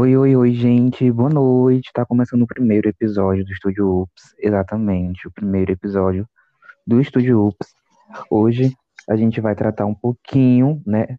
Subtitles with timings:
[0.00, 1.90] Oi, oi, oi, gente, boa noite.
[1.92, 6.24] Tá começando o primeiro episódio do Estúdio Ups, exatamente, o primeiro episódio
[6.86, 7.66] do Estúdio Ups.
[8.30, 8.72] Hoje
[9.10, 11.16] a gente vai tratar um pouquinho, né,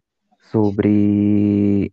[0.50, 1.92] sobre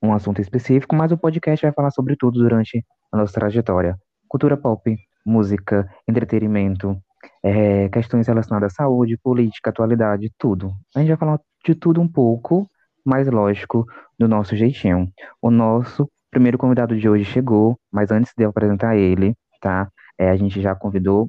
[0.00, 3.98] um assunto específico, mas o podcast vai falar sobre tudo durante a nossa trajetória:
[4.28, 4.96] cultura pop,
[5.26, 6.96] música, entretenimento,
[7.42, 10.72] é, questões relacionadas à saúde, política, atualidade, tudo.
[10.94, 12.70] A gente vai falar de tudo um pouco
[13.04, 13.86] mais lógico,
[14.18, 15.10] do nosso jeitinho.
[15.40, 19.88] O nosso primeiro convidado de hoje chegou, mas antes de eu apresentar ele, tá?
[20.18, 21.28] É, a gente já convidou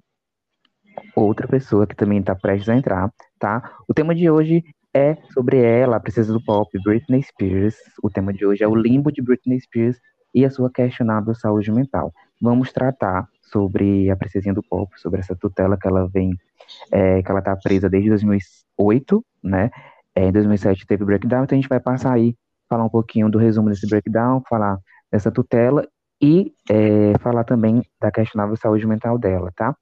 [1.16, 3.78] outra pessoa que também está prestes a entrar, tá?
[3.88, 7.76] O tema de hoje é sobre ela, a princesa do pop, Britney Spears.
[8.02, 9.98] O tema de hoje é o limbo de Britney Spears
[10.34, 12.14] e a sua questionável saúde mental.
[12.42, 16.32] Vamos tratar sobre a princesinha do pop, sobre essa tutela que ela vem,
[16.92, 19.70] é, que ela está presa desde 2008, né?
[20.16, 22.36] É, em 2007 teve breakdown, então a gente vai passar aí,
[22.70, 24.78] falar um pouquinho do resumo desse breakdown, falar
[25.12, 25.88] dessa tutela
[26.22, 29.76] e é, falar também da questionável saúde mental dela, tá?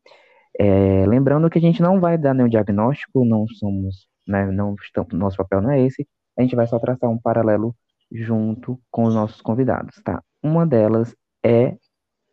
[0.59, 5.13] É, lembrando que a gente não vai dar nenhum diagnóstico, não somos, né, não estamos,
[5.13, 6.07] nosso papel não é esse,
[6.37, 7.75] a gente vai só traçar um paralelo
[8.11, 10.21] junto com os nossos convidados, tá?
[10.43, 11.75] Uma delas é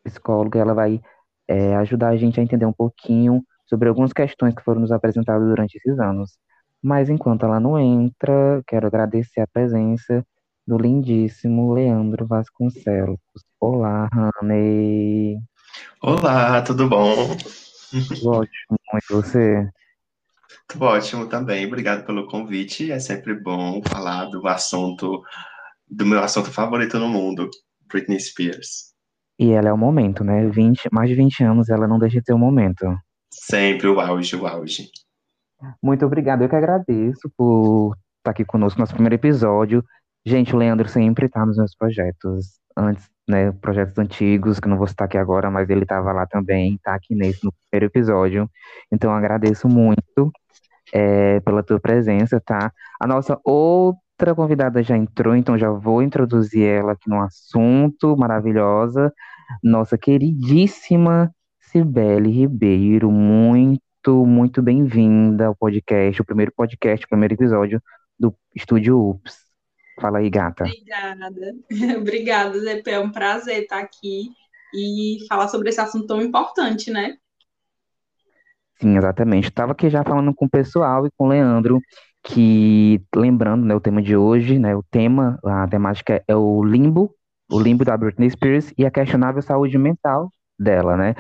[0.02, 1.00] psicóloga, ela vai
[1.46, 5.46] é, ajudar a gente a entender um pouquinho sobre algumas questões que foram nos apresentadas
[5.46, 6.38] durante esses anos.
[6.82, 10.24] Mas enquanto ela não entra, quero agradecer a presença
[10.66, 13.18] do lindíssimo Leandro Vasconcelos.
[13.58, 15.40] Olá, Rani.
[16.00, 17.36] Olá, tudo bom?
[18.24, 19.68] Ótimo, e você?
[20.68, 22.92] Tudo ótimo também, obrigado pelo convite.
[22.92, 25.22] É sempre bom falar do assunto,
[25.88, 27.50] do meu assunto favorito no mundo,
[27.88, 28.92] Britney Spears.
[29.36, 30.46] E ela é o momento, né?
[30.48, 32.86] 20, mais de 20 anos, ela não deixa de ter o um momento.
[33.32, 34.90] Sempre o auge, o auge.
[35.82, 39.84] Muito obrigado, eu que agradeço por estar aqui conosco no nosso primeiro episódio.
[40.24, 44.86] Gente, o Leandro sempre está nos meus projetos, antes, né, projetos antigos, que não vou
[44.86, 48.50] citar aqui agora, mas ele estava lá também, está aqui nesse, no primeiro episódio.
[48.92, 50.32] Então, agradeço muito
[50.92, 52.72] é, pela tua presença, tá?
[53.00, 59.12] A nossa outra convidada já entrou, então já vou introduzir ela aqui no assunto, maravilhosa,
[59.62, 67.34] nossa queridíssima Cibele Ribeiro, muito muito, muito bem-vinda ao podcast, o primeiro podcast, o primeiro
[67.34, 67.82] episódio
[68.18, 69.36] do Estúdio Ups.
[70.00, 70.64] Fala aí, gata.
[70.64, 71.30] Obrigada.
[71.98, 72.82] Obrigada, Zé.
[72.86, 74.30] É um prazer estar aqui
[74.74, 77.16] e falar sobre esse assunto tão importante, né?
[78.80, 79.48] Sim, exatamente.
[79.48, 81.80] Estava aqui já falando com o pessoal e com o Leandro,
[82.22, 87.14] que, lembrando, né, o tema de hoje, né, o tema, a temática é o limbo,
[87.50, 91.14] o limbo da Britney Spears e a questionável saúde mental dela, né?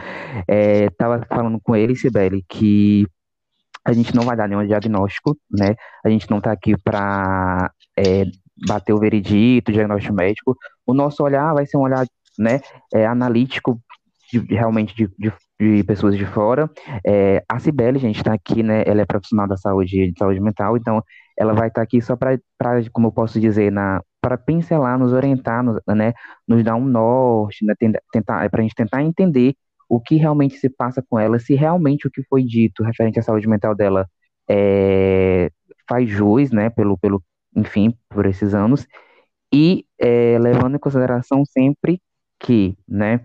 [0.46, 3.06] É, tava falando com ele, Sibeli, que
[3.84, 5.74] a gente não vai dar nenhum diagnóstico, né?
[6.04, 8.24] A gente não está aqui para é,
[8.66, 10.56] bater o veredito, diagnóstico médico.
[10.86, 12.06] O nosso olhar vai ser um olhar,
[12.38, 12.60] né,
[12.92, 13.80] é, analítico,
[14.30, 16.70] de, realmente de, de, de, pessoas de fora.
[17.06, 18.82] É, a Cibele, gente, está aqui, né?
[18.86, 21.02] Ela é profissional da saúde, de saúde mental, então
[21.38, 22.38] ela vai estar tá aqui só para,
[22.92, 26.12] como eu posso dizer, na para pincelar, nos orientar, nos, né,
[26.46, 27.74] nos dar um norte, né,
[28.12, 29.54] tentar, é para a gente tentar entender
[29.88, 33.22] o que realmente se passa com ela, se realmente o que foi dito referente à
[33.22, 34.08] saúde mental dela
[34.48, 35.50] é,
[35.88, 37.22] faz jus, né, pelo, pelo,
[37.56, 38.86] enfim, por esses anos,
[39.52, 42.00] e é, levando em consideração sempre
[42.38, 43.20] que, né,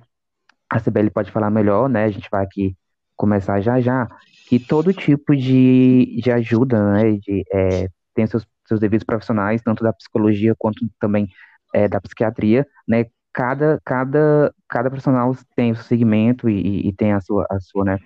[0.70, 2.76] a CBL pode falar melhor, né, a gente vai aqui
[3.16, 4.08] começar já já,
[4.48, 9.84] que todo tipo de, de ajuda, né, de, é, tem seus seus devidos profissionais, tanto
[9.84, 11.28] da psicologia quanto também
[11.74, 13.06] é, da psiquiatria, né?
[13.34, 17.84] Cada, cada, cada profissional tem o seu segmento e, e tem a sua, a sua,
[17.84, 17.98] né?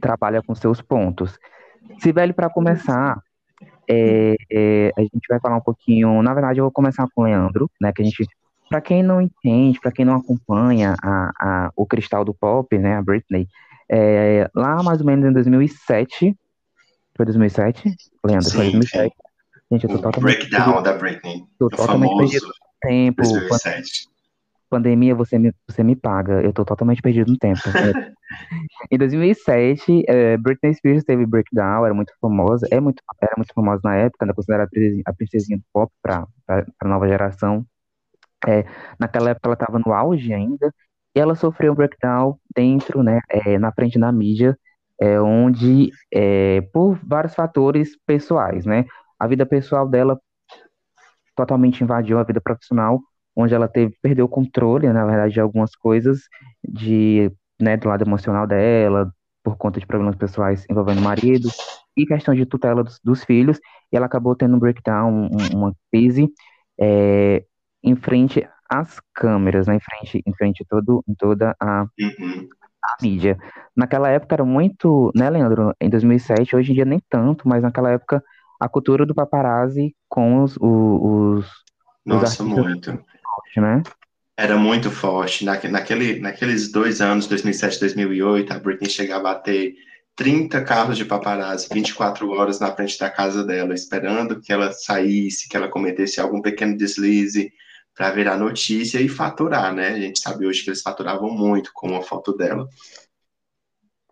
[0.00, 1.38] Trabalha com seus pontos.
[2.00, 3.20] Sibeli, para começar,
[3.88, 6.22] é, é, a gente vai falar um pouquinho.
[6.22, 7.92] Na verdade, eu vou começar com o Leandro, né?
[7.92, 8.26] Que a gente,
[8.68, 12.96] para quem não entende, para quem não acompanha a, a, o cristal do pop, né?
[12.96, 13.46] A Britney,
[13.90, 16.34] é, lá mais ou menos em 2007,
[17.14, 17.94] foi 2007?
[18.24, 19.14] Leandro, Sim, foi 2007.
[19.70, 20.36] Gente, eu tô totalmente.
[20.38, 20.82] Breakdown perdido.
[20.82, 21.44] da Britney.
[21.58, 23.22] Tô totalmente perdido no tempo.
[23.22, 24.08] 2007.
[24.68, 26.42] Pandemia, você me, você me paga.
[26.42, 27.60] Eu tô totalmente perdido no tempo.
[28.90, 33.80] em 2007, é, Britney Spears teve Breakdown, era muito famosa, é muito, era muito famosa
[33.84, 34.70] na época, ainda considerada
[35.04, 37.64] a princesinha do pop para a nova geração.
[38.46, 38.64] É,
[38.98, 40.72] naquela época ela estava no auge ainda,
[41.14, 44.56] e ela sofreu um breakdown dentro, né, é, na frente da mídia,
[45.00, 48.84] é, onde, é, por vários fatores pessoais, né,
[49.18, 50.20] a vida pessoal dela
[51.34, 53.00] totalmente invadiu a vida profissional,
[53.36, 56.22] onde ela teve perdeu o controle, na verdade, de algumas coisas
[56.66, 57.30] de,
[57.60, 59.12] né, do lado emocional dela,
[59.44, 61.48] por conta de problemas pessoais envolvendo o marido
[61.96, 63.58] e questão de tutela dos, dos filhos,
[63.92, 66.28] e ela acabou tendo um breakdown, um, uma crise
[66.80, 67.44] é,
[67.82, 73.38] em frente as câmeras, né, em frente, em frente todo, em toda a, a mídia.
[73.76, 75.72] Naquela época era muito, né, Leandro?
[75.80, 78.22] Em 2007, hoje em dia nem tanto, mas naquela época
[78.60, 81.46] a cultura do paparazzi com os, os, os
[82.04, 83.04] Nossa, artistas, muito.
[83.56, 83.82] né?
[84.36, 85.44] Era muito forte.
[85.44, 89.74] Naque- Naquele, naqueles dois anos, 2007 e 2008, a Britney chegava a ter
[90.14, 95.48] 30 carros de paparazzi 24 horas na frente da casa dela, esperando que ela saísse,
[95.48, 97.52] que ela cometesse algum pequeno deslize
[97.94, 99.88] para virar notícia e faturar, né?
[99.88, 102.68] A gente sabe hoje que eles faturavam muito com uma foto dela.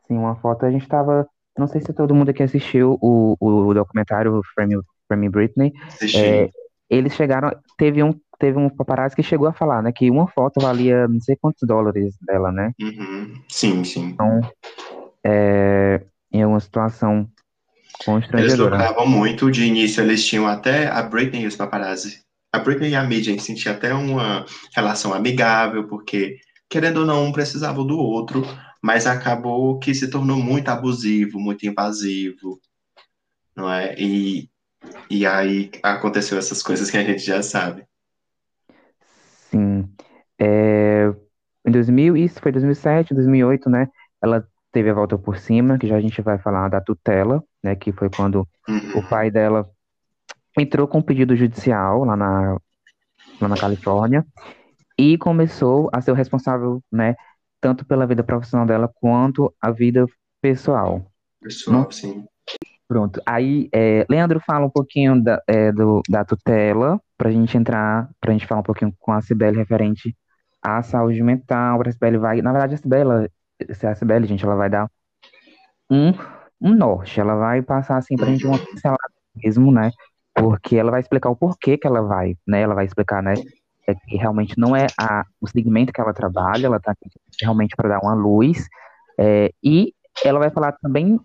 [0.07, 0.65] Sim, uma foto.
[0.67, 1.29] A gente tava.
[1.59, 5.73] Não sei se todo mundo aqui assistiu o, o documentário Frame, Frame Britney.
[5.87, 6.19] Assisti.
[6.19, 6.51] É,
[6.91, 7.51] eles chegaram.
[7.79, 9.93] Teve um, teve um paparazzi que chegou a falar, né?
[9.93, 12.73] Que uma foto valia não sei quantos dólares dela, né?
[12.81, 13.35] Uhum.
[13.49, 14.07] Sim, sim.
[14.07, 14.41] Então,
[15.25, 16.03] é,
[16.33, 17.29] em alguma situação
[18.35, 19.51] Eles lucravam muito.
[19.51, 22.21] De início, eles tinham até a Britney e os paparazzi.
[22.53, 27.33] A Britney e a mídia tinha até uma relação amigável, porque, querendo ou não, um
[27.33, 28.47] precisava do outro,
[28.85, 32.61] mas acabou que se tornou muito abusivo, muito invasivo,
[33.57, 33.95] não é?
[33.99, 34.51] E,
[35.11, 37.87] e aí aconteceu essas coisas que a gente já sabe.
[39.51, 39.89] Sim.
[40.41, 41.09] É,
[41.67, 43.89] em 2000, isso foi 2007, 2008, né?
[44.23, 47.77] Ela teve a volta por cima, que já a gente vai falar da tutela, né?
[47.77, 48.47] Que foi quando
[48.93, 49.03] o Uhum.
[49.03, 49.69] pai dela
[50.59, 52.55] entrou com um pedido judicial lá na,
[53.41, 54.27] lá na Califórnia
[54.99, 57.15] e começou a ser o responsável, né?
[57.65, 60.05] Tanto pela vida profissional dela quanto a vida
[60.43, 61.11] pessoal.
[61.41, 62.27] Pessoal, sim.
[62.87, 63.23] Pronto.
[63.25, 68.35] Aí, é, Leandro fala um pouquinho da, é, do, da tutela, pra gente entrar, pra
[68.35, 70.15] gente falar um pouquinho com a Cibele referente
[70.63, 71.81] à saúde mental.
[71.81, 73.31] A Cibele vai, na verdade, a Cibele,
[73.83, 74.87] a Cibele, gente, ela vai dar
[75.91, 76.13] um,
[76.61, 79.91] um norte, ela vai passar assim pra gente uma pincelada mesmo, né?
[80.35, 82.61] Porque ela vai explicar o porquê que ela vai, né?
[82.61, 83.33] Ela vai explicar, né?
[83.87, 87.09] É que realmente não é a, o segmento que ela trabalha, ela tá aqui
[87.43, 88.67] realmente para dar uma luz.
[89.19, 89.93] é, e
[90.25, 91.21] ela vai falar também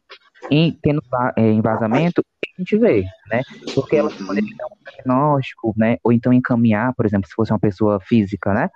[0.52, 1.02] em tendo
[1.38, 2.24] é, embasamento,
[2.58, 3.42] a gente vê, né?
[3.74, 4.26] Porque ela Uhum.
[4.28, 5.98] poderia dar um diagnóstico, né?
[6.04, 8.70] Ou então encaminhar, por exemplo, se fosse uma pessoa física, né?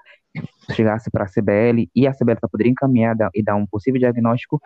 [0.72, 4.62] Chegasse para a CBL e a CBL poderia encaminhar e dar um possível diagnóstico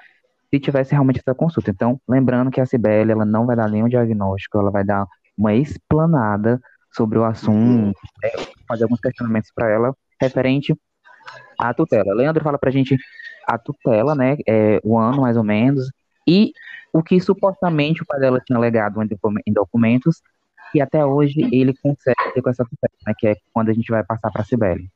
[0.54, 1.72] se tivesse realmente essa consulta.
[1.72, 5.06] Então, lembrando que a CBL ela não vai dar nenhum diagnóstico, ela vai dar
[5.38, 6.60] uma explanada
[6.92, 8.30] sobre o assunto, né,
[8.68, 10.76] fazer alguns questionamentos para ela referente
[11.60, 12.14] à tutela.
[12.14, 12.98] Leandro fala para a gente
[13.48, 14.38] a tutela, né?
[14.48, 15.90] É, o ano mais ou menos,
[16.28, 16.52] e
[16.92, 20.22] o que supostamente o pai dela tinha legado em docu- em documentos,
[20.74, 23.14] e até hoje ele consegue ter com essa tutela, né?
[23.18, 24.90] Que é quando a gente vai passar para a CBL.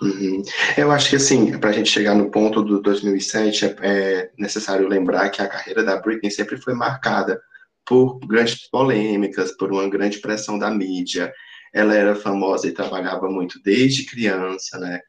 [0.00, 0.42] Uhum.
[0.76, 4.86] Eu acho que, assim, para a gente chegar no ponto do 2007, é, é necessário
[4.86, 7.40] lembrar que a carreira da Britney sempre foi marcada
[7.86, 11.32] por grandes polêmicas, por uma grande pressão da mídia.
[11.72, 15.00] Ela era famosa e trabalhava muito desde criança, né?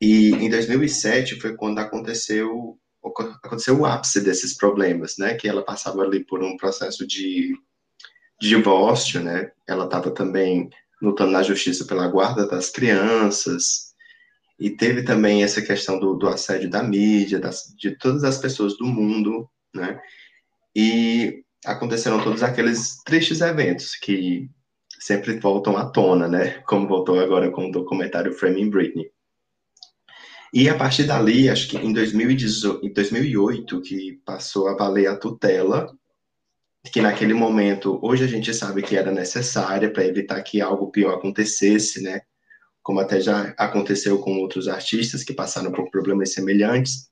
[0.00, 2.78] E em 2007 foi quando aconteceu,
[3.44, 5.34] aconteceu o ápice desses problemas, né?
[5.34, 7.54] Que ela passava ali por um processo de,
[8.40, 9.52] de divórcio, né?
[9.68, 10.68] Ela estava também
[11.00, 13.92] lutando na justiça pela guarda das crianças,
[14.62, 18.76] e teve também essa questão do, do assédio da mídia, das, de todas as pessoas
[18.76, 20.00] do mundo, né?
[20.72, 24.50] E aconteceram todos aqueles tristes eventos que
[24.98, 26.60] sempre voltam à tona, né?
[26.66, 29.10] Como voltou agora com o documentário Framing Britney.
[30.52, 35.16] E a partir dali, acho que em 2018, em 2008, que passou a valer a
[35.16, 35.90] tutela,
[36.92, 41.14] que naquele momento, hoje a gente sabe que era necessária para evitar que algo pior
[41.14, 42.20] acontecesse, né?
[42.82, 47.08] Como até já aconteceu com outros artistas que passaram por problemas semelhantes.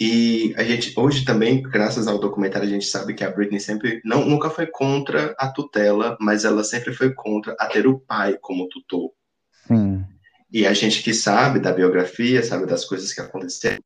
[0.00, 4.00] E a gente hoje também, graças ao documentário, a gente sabe que a Britney sempre
[4.02, 8.38] não nunca foi contra a tutela, mas ela sempre foi contra a ter o pai
[8.40, 9.12] como tutor.
[9.66, 10.02] Sim.
[10.50, 13.82] E a gente que sabe da biografia, sabe das coisas que aconteceram,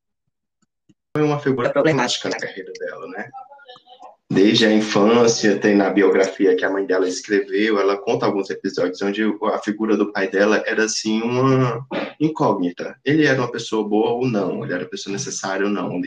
[1.16, 3.28] foi uma figura problemática na carreira dela, né?
[4.31, 9.00] Desde a infância, tem na biografia que a mãe dela escreveu, ela conta alguns episódios
[9.02, 11.87] onde a figura do pai dela era assim uma
[12.19, 12.99] incógnita.
[13.04, 16.00] Ele era uma pessoa boa ou não, ele era uma pessoa necessária ou não.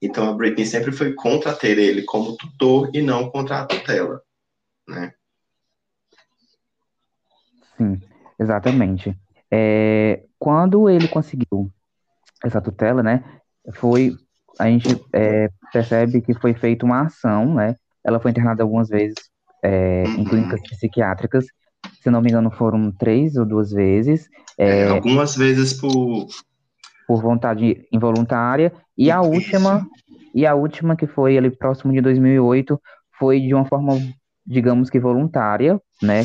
[0.00, 4.22] Então a Britney sempre foi contra ter ele como tutor e não contra a tutela,
[4.88, 5.12] né?
[7.76, 8.00] Sim,
[8.38, 9.16] exatamente.
[9.50, 11.70] É, quando ele conseguiu
[12.42, 13.40] essa tutela, né,
[13.74, 14.16] foi
[14.58, 17.76] a gente é, percebe que foi feita uma ação, né?
[18.04, 19.14] Ela foi internada algumas vezes
[19.62, 20.24] é, em Uhum.
[20.24, 21.46] clínicas psiquiátricas,
[22.02, 26.26] se não me engano, foram três ou duas vezes, é, É, algumas vezes por
[27.06, 29.86] por vontade involuntária, e a última,
[30.34, 32.80] e a última que foi ali próximo de 2008,
[33.18, 33.92] foi de uma forma,
[34.44, 36.22] digamos que voluntária, né?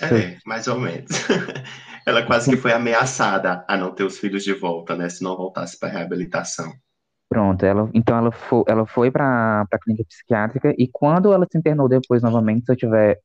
[0.00, 1.10] É, mais ou menos.
[2.06, 5.08] Ela quase que foi ameaçada a não ter os filhos de volta, né?
[5.08, 6.72] Se não voltasse para reabilitação.
[7.32, 11.56] Pronto, ela, então ela foi, ela foi para a clínica psiquiátrica e quando ela se
[11.56, 13.20] internou depois novamente, se eu tiver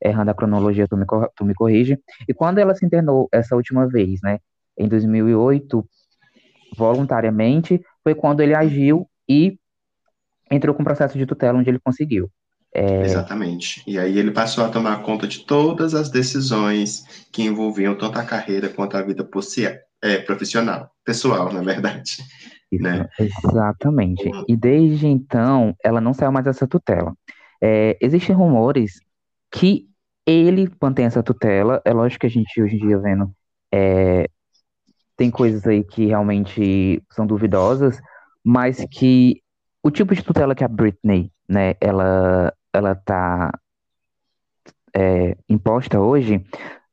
[0.00, 1.98] errando a cronologia, tu me, tu me corrige,
[2.28, 4.38] e quando ela se internou essa última vez, né,
[4.78, 5.84] em 2008,
[6.76, 9.58] voluntariamente, foi quando ele agiu e
[10.48, 12.30] entrou com o processo de tutela onde ele conseguiu.
[12.72, 13.06] É...
[13.06, 13.82] Exatamente.
[13.88, 18.24] E aí ele passou a tomar conta de todas as decisões que envolviam tanto a
[18.24, 19.28] carreira quanto a vida
[20.00, 22.18] é, profissional, pessoal, na verdade.
[22.72, 23.08] Né?
[23.18, 24.30] Exatamente.
[24.46, 27.16] E desde então, ela não saiu mais dessa tutela.
[27.62, 29.00] É, existem rumores
[29.50, 29.88] que
[30.26, 31.80] ele mantém essa tutela.
[31.84, 33.32] É lógico que a gente hoje em dia vendo
[33.72, 34.28] é,
[35.16, 38.00] tem coisas aí que realmente são duvidosas,
[38.44, 39.42] mas que
[39.82, 43.50] o tipo de tutela que a Britney, né, ela, ela tá
[44.94, 46.44] é, imposta hoje,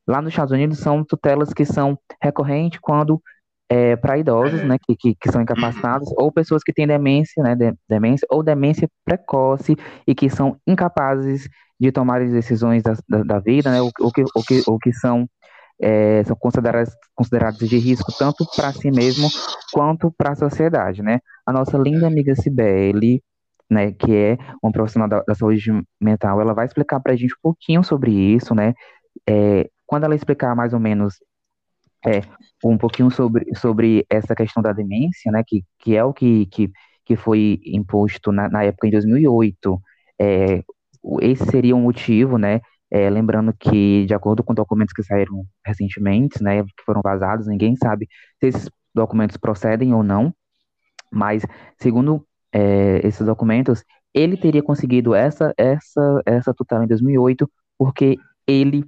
[0.06, 3.22] lá nos Estados Unidos são tutelas que são recorrentes quando
[3.68, 7.54] é, para idosos, né, que, que, que, são incapacitados, ou pessoas que têm demência, né,
[7.54, 13.22] de, demência, ou demência precoce e que são incapazes de tomar as decisões da, da,
[13.22, 15.28] da vida, né, ou, ou, que, ou, que, ou que são,
[15.80, 19.28] é, são considerados, considerados de risco tanto para si mesmo
[19.72, 21.18] quanto para a sociedade, né.
[21.44, 23.20] A nossa linda amiga Cibele,
[23.68, 27.34] né, que é uma profissional da, da saúde mental, ela vai explicar para a gente
[27.34, 28.74] um pouquinho sobre isso, né,
[29.28, 31.16] é, quando ela explicar mais ou menos
[32.06, 32.22] é,
[32.64, 36.70] um pouquinho sobre, sobre essa questão da demência, né, que, que é o que, que,
[37.04, 39.80] que foi imposto na, na época em 2008.
[40.20, 40.62] É,
[41.20, 42.60] esse seria um motivo, né,
[42.90, 47.76] é, lembrando que, de acordo com documentos que saíram recentemente, né, que foram vazados, ninguém
[47.76, 48.08] sabe
[48.40, 50.32] se esses documentos procedem ou não,
[51.10, 51.42] mas,
[51.78, 53.84] segundo é, esses documentos,
[54.14, 58.84] ele teria conseguido essa, essa, essa tutela em 2008 porque ele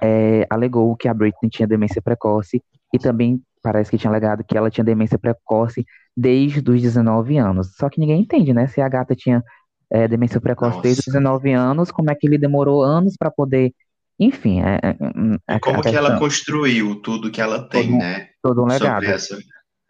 [0.00, 4.56] é, alegou que a Britney tinha demência precoce e também parece que tinha alegado que
[4.56, 5.86] ela tinha demência precoce
[6.16, 7.74] desde os 19 anos.
[7.76, 8.66] Só que ninguém entende, né?
[8.66, 9.42] Se a gata tinha
[9.90, 10.82] é, demência precoce Nossa.
[10.82, 13.72] desde os 19 anos, como é que ele demorou anos para poder.
[14.18, 14.60] Enfim.
[14.60, 18.28] É, é, é como que ela construiu tudo que ela tem, todo, né?
[18.42, 19.04] Todo um legado.
[19.04, 19.38] Essa...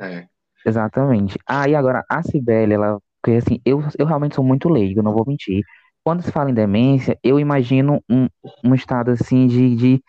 [0.00, 0.26] É.
[0.64, 1.38] Exatamente.
[1.46, 2.98] Ah, e agora, a Cibele, ela.
[3.20, 5.62] Porque assim, eu, eu realmente sou muito leigo, não vou mentir
[6.04, 8.28] quando se fala em demência, eu imagino um,
[8.62, 10.02] um estado assim de, de,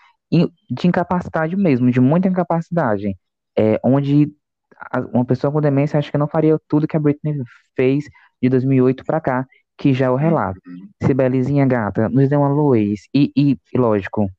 [0.70, 3.18] de incapacidade mesmo, de muita incapacidade,
[3.58, 4.32] é, onde
[5.14, 7.42] uma pessoa com demência acho que não faria tudo que a Britney
[7.76, 8.06] fez
[8.42, 9.48] de 2008 para cá,
[9.78, 10.60] que já é o relato.
[11.02, 13.02] Se Belizinha gata, nos dê uma luz.
[13.14, 14.30] E, e, e lógico,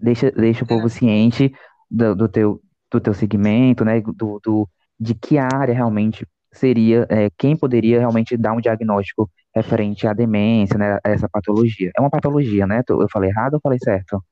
[0.00, 1.52] deixa, deixa o povo ciente
[1.90, 2.60] do, do, teu,
[2.90, 8.36] do teu segmento, né, do, do, de que área realmente seria, é, quem poderia realmente
[8.36, 11.90] dar um diagnóstico referente à demência, né, a essa patologia.
[11.96, 12.82] É uma patologia, né?
[12.88, 14.22] Eu falei errado ou falei certo?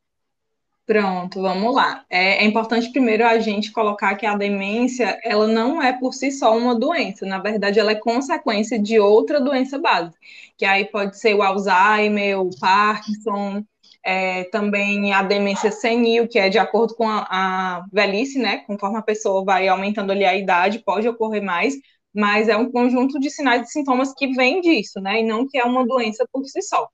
[0.88, 2.02] Pronto, vamos lá.
[2.08, 6.32] É, é, importante primeiro a gente colocar que a demência, ela não é por si
[6.32, 10.16] só uma doença, na verdade ela é consequência de outra doença base,
[10.56, 13.62] que aí pode ser o Alzheimer, o Parkinson,
[14.02, 18.96] é, também a demência senil, que é de acordo com a, a, velhice, né, conforme
[18.96, 21.74] a pessoa vai aumentando ali a idade, pode ocorrer mais,
[22.14, 25.20] mas é um conjunto de sinais e sintomas que vem disso, né?
[25.20, 26.88] E não que é uma doença por si só.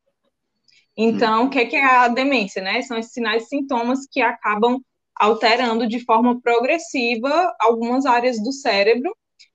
[0.97, 2.83] Então, o que é, que é a demência, né?
[2.83, 4.81] São esses sinais e sintomas que acabam
[5.17, 9.15] alterando de forma progressiva algumas áreas do cérebro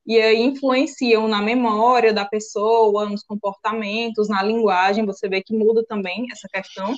[0.09, 5.85] e aí influenciam na memória da pessoa, nos comportamentos, na linguagem, você vê que muda
[5.87, 6.95] também essa questão,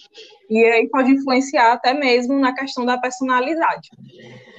[0.50, 3.90] e aí pode influenciar até mesmo na questão da personalidade.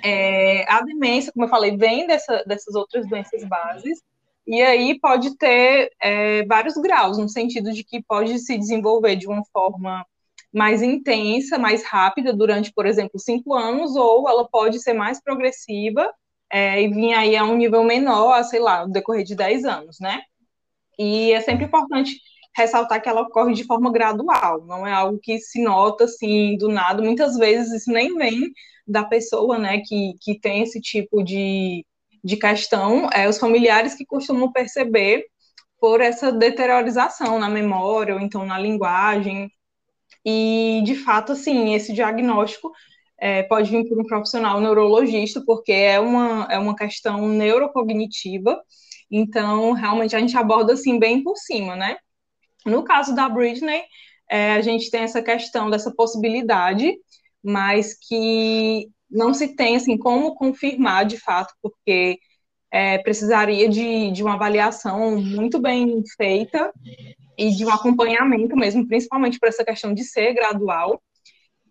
[0.05, 4.03] É, a demência, como eu falei, vem dessa, dessas outras doenças bases,
[4.47, 9.27] e aí pode ter é, vários graus, no sentido de que pode se desenvolver de
[9.27, 10.05] uma forma
[10.53, 16.13] mais intensa, mais rápida, durante, por exemplo, cinco anos, ou ela pode ser mais progressiva
[16.53, 19.99] é, e vir aí a um nível menor, sei lá, no decorrer de 10 anos,
[20.01, 20.21] né?
[20.99, 22.17] E é sempre importante
[22.55, 26.69] ressaltar que ela ocorre de forma gradual, não é algo que se nota assim do
[26.69, 27.03] nada.
[27.03, 28.53] Muitas vezes isso nem vem
[28.87, 31.87] da pessoa, né, que, que tem esse tipo de,
[32.23, 35.25] de questão, é os familiares que costumam perceber
[35.81, 39.51] por essa deteriorização na memória ou então na linguagem.
[40.25, 42.71] E, de fato, assim, esse diagnóstico
[43.23, 48.61] é, pode vir por um profissional neurologista, porque é uma, é uma questão neurocognitiva,
[49.09, 51.97] então realmente a gente aborda assim bem por cima, né?
[52.67, 53.85] No caso da Britney,
[54.29, 56.97] é, a gente tem essa questão dessa possibilidade,
[57.41, 62.19] mas que não se tem assim como confirmar de fato, porque
[62.73, 66.73] é, precisaria de, de uma avaliação muito bem feita
[67.39, 71.01] e de um acompanhamento mesmo, principalmente para essa questão de ser gradual.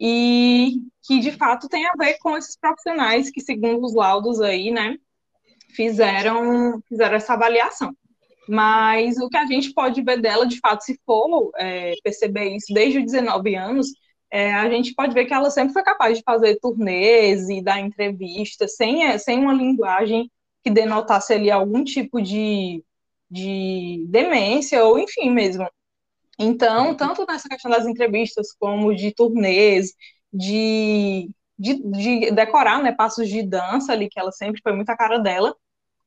[0.04, 4.72] E que de fato tem a ver com esses profissionais que, segundo os laudos aí,
[4.72, 4.98] né,
[5.76, 7.96] fizeram, fizeram essa avaliação.
[8.50, 12.74] Mas o que a gente pode ver dela, de fato, se for é, perceber isso
[12.74, 13.88] desde os 19 anos,
[14.32, 17.80] é, a gente pode ver que ela sempre foi capaz de fazer turnês e dar
[17.80, 20.32] entrevistas sem, é, sem uma linguagem
[20.64, 22.84] que denotasse ali algum tipo de,
[23.30, 25.68] de demência ou enfim mesmo.
[26.42, 29.94] Então, tanto nessa questão das entrevistas como de turnês,
[30.34, 34.98] de, de, de decorar né, passos de dança ali, que ela sempre foi muito a
[34.98, 35.56] cara dela,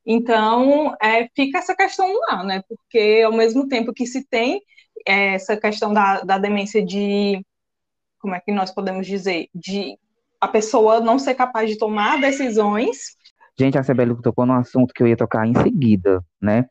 [0.05, 2.61] então, é, fica essa questão no ar, né?
[2.67, 4.61] Porque ao mesmo tempo que se tem
[5.07, 7.43] é, essa questão da, da demência de,
[8.19, 9.97] como é que nós podemos dizer, de
[10.39, 13.15] a pessoa não ser capaz de tomar decisões.
[13.57, 16.65] Gente, a Cibele tocou num assunto que eu ia tocar em seguida, né?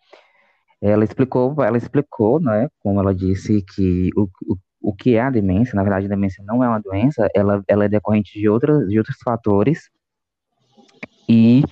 [0.87, 5.31] Ela explicou, ela explicou, né, como ela disse, que o, o, o que é a
[5.31, 8.87] demência, na verdade, a demência não é uma doença, ela, ela é decorrente de, outras,
[8.87, 9.89] de outros fatores,
[11.27, 11.63] e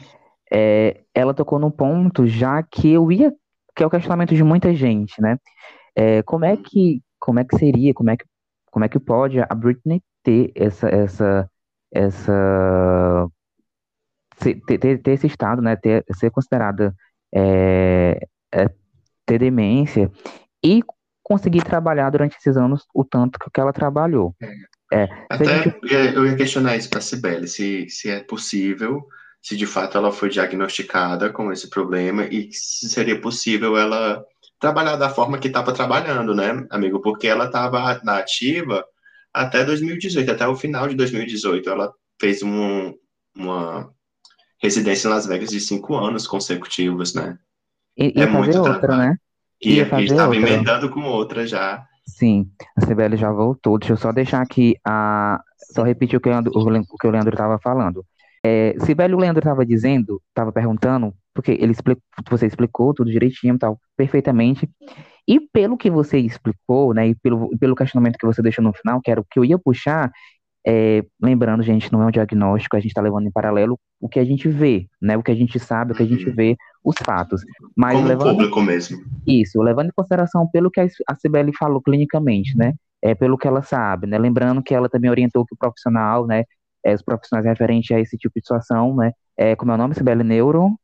[0.50, 3.31] é, ela tocou num ponto já que eu ia,
[3.76, 5.37] que é o questionamento de muita gente, né?
[5.95, 8.25] É, como é que, como é que seria, como é que,
[8.71, 11.50] como é que pode a Britney ter essa, essa,
[11.92, 13.28] essa
[14.38, 15.76] ter, ter, ter esse estado, né?
[15.76, 16.95] Ter, ser considerada
[17.35, 18.71] é, é,
[19.26, 20.11] ter demência
[20.64, 20.83] e
[21.23, 24.35] conseguir trabalhar durante esses anos o tanto que ela trabalhou.
[24.93, 25.79] É, Até gente...
[26.14, 29.07] eu ia questionar isso para a Sibeli, se, se é possível
[29.43, 34.25] se de fato ela foi diagnosticada com esse problema e se seria possível ela
[34.61, 37.00] trabalhar da forma que estava trabalhando, né, amigo?
[37.00, 38.87] Porque ela estava na ativa
[39.35, 41.69] até 2018, até o final de 2018.
[41.69, 42.95] Ela fez um,
[43.37, 43.93] uma
[44.62, 47.37] residência em Las Vegas de cinco anos consecutivos, né?
[47.97, 49.11] E, é muito outra, trabalho.
[49.11, 49.17] né?
[49.61, 51.85] E estava emendando com outra já.
[52.07, 53.79] Sim, a CBL já voltou.
[53.79, 55.41] Deixa eu só deixar aqui a.
[55.73, 58.05] Só repetir o que, o que o Leandro estava falando.
[58.45, 63.57] É, se velho Leandro estava dizendo, estava perguntando, porque ele explicou, você explicou tudo direitinho,
[63.57, 64.69] tal, perfeitamente.
[65.28, 69.00] E pelo que você explicou, né, e pelo, pelo questionamento que você deixou no final,
[69.00, 70.11] que era o que eu ia puxar,
[70.67, 74.19] é, lembrando, gente, não é um diagnóstico, a gente está levando em paralelo o que
[74.19, 76.35] a gente vê, né, o que a gente sabe, o que a gente uhum.
[76.35, 77.42] vê, os fatos.
[77.76, 78.99] Mas Como levando, público mesmo.
[79.26, 83.62] Isso, levando em consideração pelo que a Cibele falou clinicamente, né, é, pelo que ela
[83.62, 86.45] sabe, né, lembrando que ela também orientou que o profissional, né,
[86.84, 89.12] é, os profissionais referentes a esse tipo de situação, né?
[89.36, 90.25] É, como é o nome, Sibeli?
[90.25, 90.78] Neuro?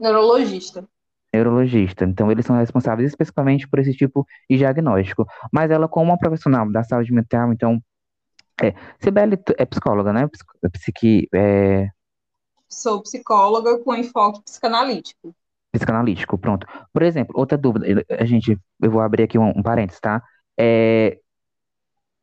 [0.00, 0.86] Neurologista.
[1.32, 2.04] Neurologista.
[2.04, 5.26] Então, eles são responsáveis especificamente por esse tipo de diagnóstico.
[5.52, 7.80] Mas ela, como uma profissional da saúde mental, então.
[8.62, 10.26] É, Sibeli é psicóloga, né?
[10.72, 11.88] Psiqui, é...
[12.76, 15.34] Sou psicóloga com enfoque psicanalítico.
[15.72, 16.66] Psicanalítico, pronto.
[16.92, 20.22] Por exemplo, outra dúvida, a gente, eu vou abrir aqui um, um parênteses, tá?
[20.58, 21.18] É,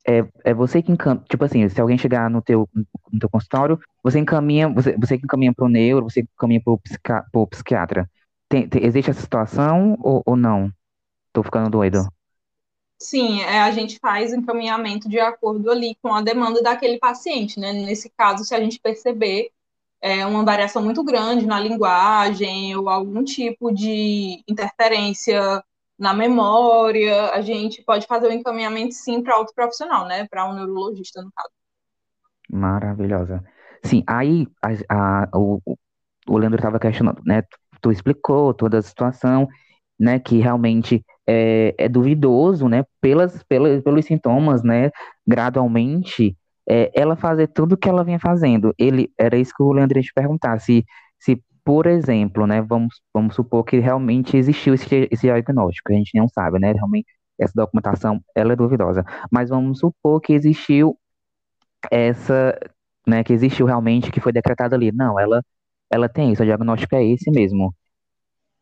[0.07, 2.69] é, é você que encaminha, tipo assim, se alguém chegar no teu,
[3.11, 6.73] no teu consultório, você encaminha, você, você que encaminha para o neuro, você encaminha para
[6.73, 8.07] o psica, psiquiatra.
[8.47, 10.71] Tem, tem, existe essa situação ou, ou não?
[11.31, 12.07] Tô ficando doido.
[13.01, 17.73] Sim, é, a gente faz encaminhamento de acordo ali com a demanda daquele paciente, né?
[17.73, 19.49] Nesse caso, se a gente perceber
[20.03, 25.63] é, uma variação muito grande na linguagem ou algum tipo de interferência
[25.97, 30.27] na memória, a gente pode fazer o encaminhamento sim para outro profissional, né?
[30.29, 31.49] Para um neurologista, no caso.
[32.51, 33.41] Maravilhosa.
[33.85, 35.61] Sim, aí a, a, o,
[36.27, 37.41] o Leandro estava questionando, né?
[37.79, 39.47] Tu, explicou toda a situação,
[39.97, 40.19] né?
[40.19, 42.83] Que realmente é, é duvidoso, né?
[42.99, 44.91] Pelas, pelas, pelos sintomas, né?
[45.25, 46.35] Gradualmente,
[46.69, 48.73] é, ela fazer tudo o que ela vinha fazendo.
[48.77, 50.85] Ele era isso que o Leandro ia te perguntar, se,
[51.19, 56.17] se por exemplo, né, vamos, vamos supor que realmente existiu esse, esse diagnóstico, a gente
[56.17, 57.07] não sabe, né, realmente
[57.39, 60.97] essa documentação, ela é duvidosa, mas vamos supor que existiu
[61.91, 62.57] essa,
[63.07, 65.41] né, que existiu realmente, que foi decretado ali, não, ela,
[65.91, 67.73] ela tem isso, o diagnóstico é esse mesmo.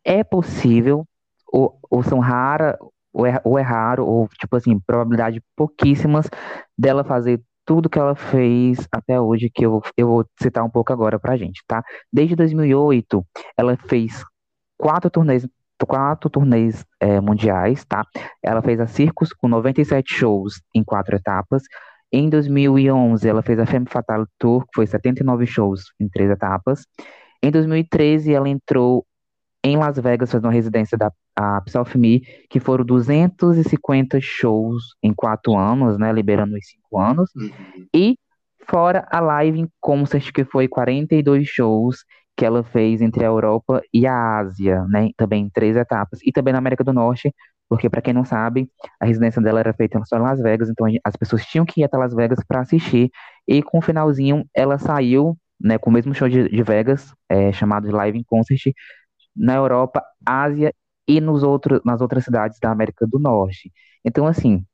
[0.04, 1.06] É possível,
[1.52, 2.76] ou, ou são raras,
[3.12, 6.28] ou é, ou é raro, ou tipo assim, probabilidade pouquíssimas
[6.76, 10.92] dela fazer tudo que ela fez até hoje, que eu, eu vou citar um pouco
[10.92, 11.82] agora pra gente, tá?
[12.12, 13.24] Desde 2008,
[13.56, 14.24] ela fez
[14.76, 15.46] quatro turnês,
[15.86, 18.04] quatro turnês é, mundiais, tá?
[18.42, 21.62] Ela fez a Circus com 97 shows em quatro etapas.
[22.12, 26.86] Em 2011, ela fez a Femme Fatale Tour, que foi 79 shows em três etapas.
[27.42, 29.06] Em 2013, ela entrou
[29.64, 35.12] em Las Vegas, fazendo uma residência da a Self Me, que foram 250 shows em
[35.14, 37.50] quatro anos, né, liberando os cinco anos, uhum.
[37.94, 38.16] e
[38.68, 42.04] fora a live em concert, que foi 42 shows
[42.36, 46.32] que ela fez entre a Europa e a Ásia, né, também em três etapas, e
[46.32, 47.32] também na América do Norte,
[47.68, 48.68] porque para quem não sabe,
[49.00, 51.84] a residência dela era feita só em Las Vegas, então as pessoas tinham que ir
[51.84, 53.10] até Las Vegas para assistir.
[53.48, 57.50] E com o finalzinho, ela saiu, né, com o mesmo show de, de Vegas, é,
[57.52, 58.60] chamado de Live in Concert,
[59.34, 60.72] na Europa, Ásia
[61.12, 63.70] e nos outros, nas outras cidades da América do Norte.
[64.02, 64.64] Então, assim,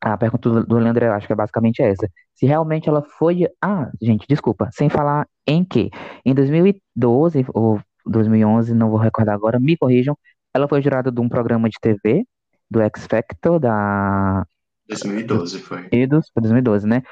[0.00, 2.08] a pergunta do, do Leandro, eu acho que é basicamente essa.
[2.34, 3.48] Se realmente ela foi.
[3.60, 5.90] Ah, gente, desculpa, sem falar em que?
[6.24, 10.16] Em 2012 ou 2011, não vou recordar agora, me corrijam,
[10.54, 12.24] ela foi jurada de um programa de TV,
[12.70, 14.46] do X Factor, da.
[14.88, 15.88] 2012 foi.
[15.90, 17.02] E dos, 2012, né?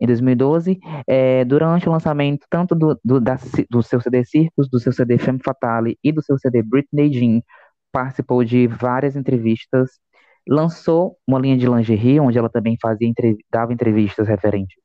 [0.00, 3.38] Em 2012, é, durante o lançamento tanto do, do, da,
[3.70, 7.40] do seu CD Circus, do seu CD Femme Fatale e do seu CD Britney Jean,
[7.92, 9.90] participou de várias entrevistas,
[10.48, 13.12] lançou uma linha de lingerie, onde ela também fazia
[13.50, 14.76] dava entrevistas referentes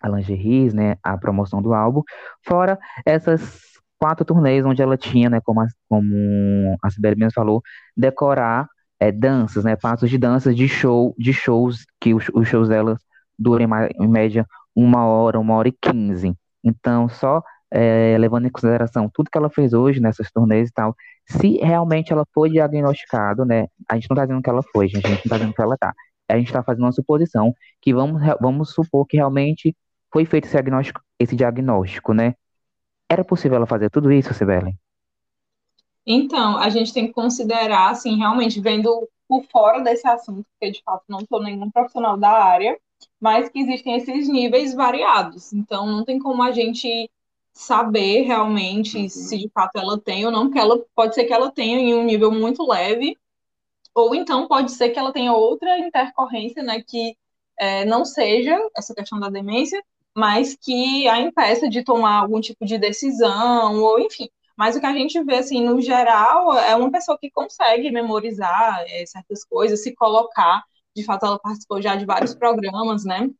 [0.00, 2.02] a lingeries, né, a promoção do álbum,
[2.42, 3.60] fora essas
[3.98, 7.62] quatro turnês onde ela tinha, né, como a, como a Sibeli mesmo falou,
[7.96, 8.66] decorar
[8.98, 12.98] é, danças, né, passos de danças de show, de shows que os, os shows delas
[13.38, 13.66] duram
[14.00, 16.34] em média uma hora, uma hora e quinze.
[16.64, 20.94] Então, só é, levando em consideração tudo que ela fez hoje nessas turnês e tal,
[21.30, 23.66] se realmente ela foi diagnosticada, né?
[23.88, 25.62] A gente não está dizendo que ela foi, gente, a gente não está dizendo que
[25.62, 25.94] ela tá.
[26.28, 29.76] A gente está fazendo uma suposição que vamos, vamos supor que realmente
[30.12, 32.34] foi feito esse diagnóstico, esse diagnóstico, né?
[33.08, 34.74] Era possível ela fazer tudo isso, Sibeli?
[36.06, 40.82] Então, a gente tem que considerar, assim, realmente vendo por fora desse assunto, porque de
[40.82, 42.76] fato não sou nenhum profissional da área,
[43.20, 45.52] mas que existem esses níveis variados.
[45.52, 47.08] Então, não tem como a gente
[47.52, 49.08] saber realmente uhum.
[49.08, 51.94] se de fato ela tem ou não, porque ela pode ser que ela tenha em
[51.94, 53.16] um nível muito leve,
[53.94, 57.16] ou então pode ser que ela tenha outra intercorrência, né, que
[57.58, 59.82] é, não seja essa questão da demência,
[60.16, 64.28] mas que a impeça de tomar algum tipo de decisão, ou enfim.
[64.56, 68.84] Mas o que a gente vê, assim, no geral, é uma pessoa que consegue memorizar
[68.88, 70.62] é, certas coisas, se colocar.
[70.94, 73.30] De fato, ela participou já de vários programas, né?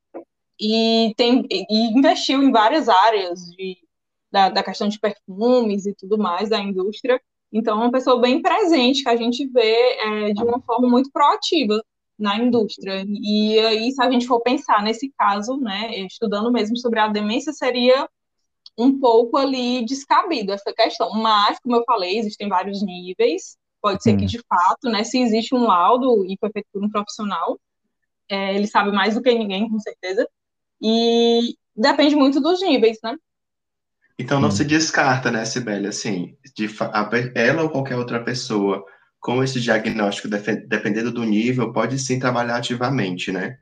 [0.59, 3.77] E, tem, e investiu em várias áreas de,
[4.31, 7.21] da, da questão de perfumes e tudo mais da indústria.
[7.53, 11.11] Então, é uma pessoa bem presente, que a gente vê é, de uma forma muito
[11.11, 11.83] proativa
[12.19, 13.05] na indústria.
[13.09, 17.53] E aí, se a gente for pensar nesse caso, né, estudando mesmo sobre a demência,
[17.53, 18.09] seria
[18.79, 21.11] um pouco ali descabido essa questão.
[21.15, 23.57] Mas, como eu falei, existem vários níveis.
[23.83, 26.91] Pode ser que, de fato, né, se existe um laudo e foi feito por um
[26.91, 27.59] profissional,
[28.29, 30.29] é, ele sabe mais do que ninguém, com certeza.
[30.81, 33.17] E depende muito dos níveis, né?
[34.21, 36.69] Então não se descarta, né, Sibeli, assim, de
[37.35, 38.85] ela ou qualquer outra pessoa
[39.19, 43.57] com esse diagnóstico, dependendo do nível, pode sim trabalhar ativamente, né?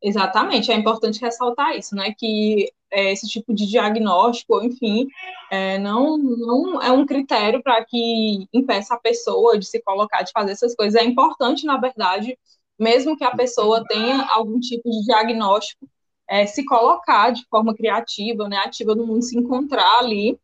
[0.00, 5.08] Exatamente, é importante ressaltar isso, né, que é, esse tipo de diagnóstico, enfim,
[5.50, 10.30] é, não, não é um critério para que impeça a pessoa de se colocar, de
[10.30, 11.00] fazer essas coisas.
[11.00, 12.38] É importante, na verdade,
[12.78, 15.88] mesmo que a pessoa tenha algum tipo de diagnóstico,
[16.28, 20.38] é, se colocar de forma criativa, né, ativa no mundo, se encontrar ali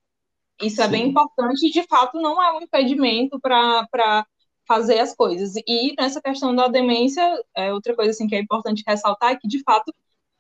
[0.61, 0.83] isso Sim.
[0.83, 4.27] é bem importante e, de fato, não é um impedimento para
[4.67, 5.55] fazer as coisas.
[5.67, 7.23] E nessa questão da demência,
[7.57, 9.93] é, outra coisa assim, que é importante ressaltar é que, de fato,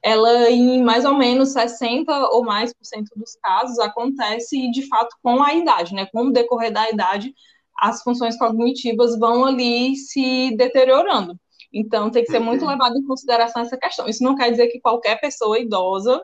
[0.03, 5.17] ela, em mais ou menos 60 ou mais por cento dos casos, acontece, de fato,
[5.23, 6.07] com a idade, né?
[6.07, 7.35] Com o decorrer da idade,
[7.79, 11.39] as funções cognitivas vão ali se deteriorando.
[11.73, 12.71] Então, tem que ser muito uhum.
[12.71, 14.09] levado em consideração essa questão.
[14.09, 16.23] Isso não quer dizer que qualquer pessoa idosa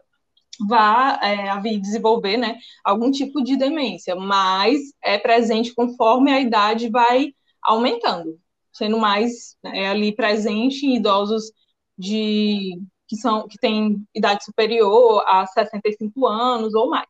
[0.68, 6.88] vá é, vir desenvolver né, algum tipo de demência, mas é presente conforme a idade
[6.88, 7.32] vai
[7.62, 8.38] aumentando,
[8.72, 11.52] sendo mais né, ali presente em idosos
[11.98, 17.06] de que são que têm idade superior a 65 anos ou mais.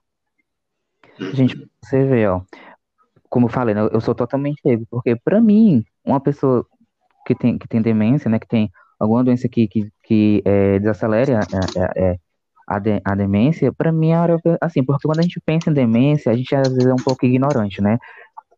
[1.32, 2.42] Gente, você vê, ó,
[3.30, 6.66] como eu falei, né, eu sou totalmente leigo, porque para mim, uma pessoa
[7.26, 11.40] que tem, que tem demência, né, que tem alguma doença que, que, que é, desacelera
[11.76, 12.16] é, é,
[12.66, 14.16] a, de, a demência, para mim, é
[14.60, 17.26] assim, porque quando a gente pensa em demência, a gente às vezes é um pouco
[17.26, 17.98] ignorante, né?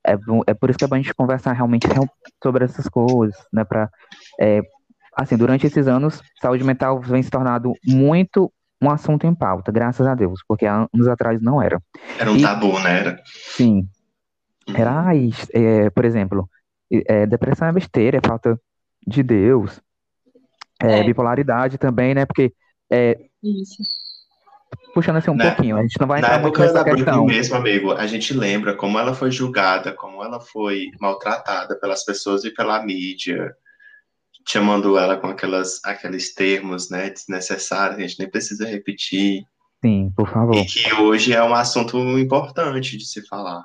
[0.06, 1.86] É, é por isso que é bom a gente conversar realmente
[2.42, 3.64] sobre essas coisas, né?
[3.64, 3.88] Pra,
[4.40, 4.60] é,
[5.16, 10.06] assim, durante esses anos, saúde mental vem se tornando muito um assunto em pauta, graças
[10.06, 11.82] a Deus, porque há anos atrás não era.
[12.18, 13.00] Era um e, tabu, né?
[13.00, 13.22] Era.
[13.24, 13.88] Sim.
[14.68, 14.76] Uhum.
[14.76, 15.10] Era,
[15.52, 16.48] é, por exemplo,
[16.90, 18.60] é, depressão é besteira, é falta
[19.06, 19.80] de Deus.
[20.82, 21.04] É, é.
[21.04, 22.24] Bipolaridade também, né?
[22.24, 22.52] Porque
[22.90, 23.82] é, Isso
[24.94, 27.24] puxando assim um na, pouquinho, a gente não vai entrar muito nessa questão.
[27.24, 32.44] mesmo, amigo, a gente lembra como ela foi julgada, como ela foi maltratada pelas pessoas
[32.44, 33.54] e pela mídia,
[34.46, 39.44] chamando ela com aquelas, aqueles termos, né, desnecessários, a gente nem precisa repetir.
[39.84, 40.56] Sim, por favor.
[40.56, 43.64] E que hoje é um assunto importante de se falar.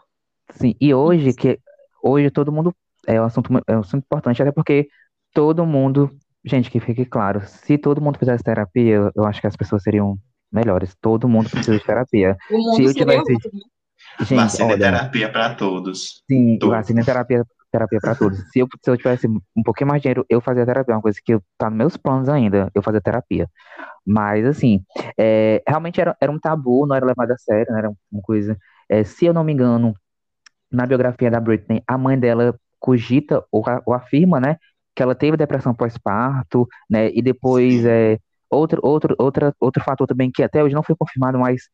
[0.51, 1.59] Sim, e hoje que
[2.03, 2.75] hoje todo mundo
[3.07, 4.87] é um assunto é um assunto importante até porque
[5.33, 6.09] todo mundo,
[6.43, 10.17] gente, que fique claro, se todo mundo fizesse terapia, eu acho que as pessoas seriam
[10.51, 10.95] melhores.
[11.01, 12.37] Todo mundo precisa de terapia.
[12.75, 13.33] Se eu tivesse.
[14.19, 16.21] Gente, vacina olha, terapia para todos.
[16.29, 16.75] Sim, todos.
[16.75, 18.37] vacina terapia terapia para todos.
[18.51, 21.19] Se eu, se eu tivesse um pouquinho mais de dinheiro, eu fazia terapia, uma coisa
[21.23, 23.49] que tá nos meus planos ainda, eu fazia terapia.
[24.05, 24.83] Mas, assim,
[25.17, 28.55] é, realmente era, era um tabu, não era levado a sério, não era uma coisa.
[28.87, 29.95] É, se eu não me engano,
[30.71, 34.57] na biografia da Britney, a mãe dela cogita ou, ou afirma, né,
[34.93, 38.19] que ela teve depressão pós-parto, né, e depois é,
[38.49, 41.69] outro, outro, outra, outro fator também que até hoje não foi confirmado, mas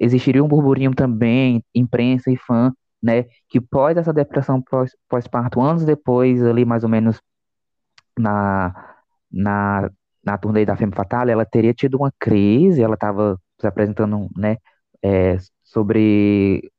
[0.00, 2.72] existiria um burburinho também, imprensa e fã,
[3.02, 4.62] né, que pós essa depressão
[5.08, 7.20] pós-parto, anos depois, ali mais ou menos
[8.16, 8.72] na,
[9.30, 9.90] na,
[10.24, 14.58] na turnê da Femme Fatale, ela teria tido uma crise, ela estava se apresentando, né,
[15.02, 16.70] é, sobre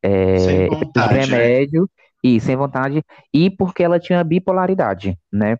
[0.00, 1.26] é, né?
[1.26, 1.90] remédio?
[2.22, 5.56] E sem vontade, e porque ela tinha bipolaridade, né,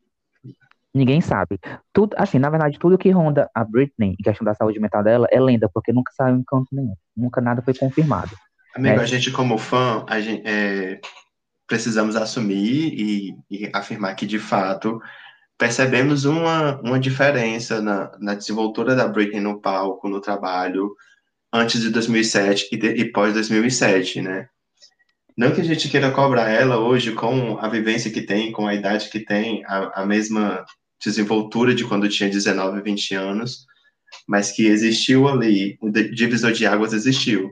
[0.95, 1.59] ninguém sabe.
[1.93, 5.27] Tudo, assim, na verdade, tudo que ronda a Britney, em questão da saúde mental dela,
[5.31, 8.31] é lenda, porque nunca saiu em canto nenhum, nunca nada foi confirmado.
[8.75, 9.03] Amigo, é.
[9.03, 11.01] a gente como fã, a gente, é,
[11.67, 15.01] precisamos assumir e, e, afirmar que, de fato,
[15.59, 20.95] percebemos uma, uma diferença na, na desenvoltura da Britney no palco, no trabalho,
[21.53, 24.49] antes de 2007 e, de, e pós 2007, né?
[25.43, 28.77] Não que a gente queira cobrar ela hoje com a vivência que tem, com a
[28.77, 30.65] idade que tem, a, a mesma
[31.05, 33.67] desenvoltura de quando tinha 19, 20 anos,
[34.29, 37.51] mas que existiu ali, o divisor de águas existiu.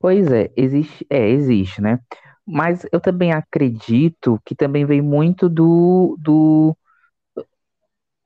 [0.00, 2.00] Pois é, existe, é, existe, né?
[2.46, 6.74] Mas eu também acredito que também vem muito do, do.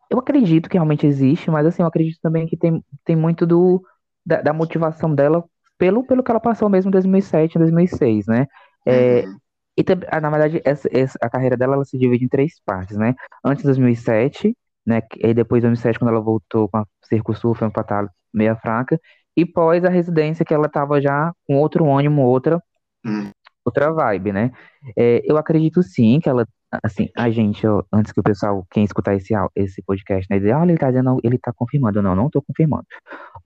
[0.09, 3.85] Eu acredito que realmente existe, mas assim, eu acredito também que tem, tem muito do,
[4.25, 5.45] da, da motivação dela
[5.81, 8.47] pelo, pelo que ela passou mesmo em 2007, 2006, né?
[8.87, 9.37] É, uhum.
[9.79, 12.99] E ah, na verdade, essa, essa, a carreira dela ela se divide em três partes,
[12.99, 13.15] né?
[13.43, 14.55] Antes de 2007,
[14.87, 15.01] né?
[15.17, 18.55] E depois de 2007, quando ela voltou com a Circo Sul, foi um fatal meia
[18.57, 19.01] fraca.
[19.35, 22.63] E pós a residência, que ela estava já com outro ânimo, outra,
[23.07, 23.31] hum.
[23.65, 24.53] outra vibe, né?
[24.99, 26.47] É, eu acredito sim que ela,
[26.85, 30.53] assim, a gente, ó, antes que o pessoal, quem escutar esse, esse podcast, né, dizer,
[30.53, 32.03] olha, ele tá dizendo, ele tá confirmando.
[32.03, 32.85] Não, não tô confirmando.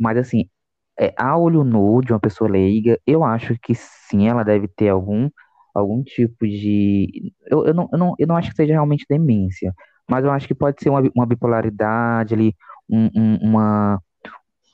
[0.00, 0.48] Mas, assim,
[0.98, 4.88] é, a olho nu de uma pessoa leiga, eu acho que sim, ela deve ter
[4.88, 5.28] algum,
[5.74, 7.32] algum tipo de.
[7.46, 9.72] Eu, eu, não, eu, não, eu não acho que seja realmente demência,
[10.08, 12.54] mas eu acho que pode ser uma, uma bipolaridade ali,
[12.88, 14.00] um, um, uma.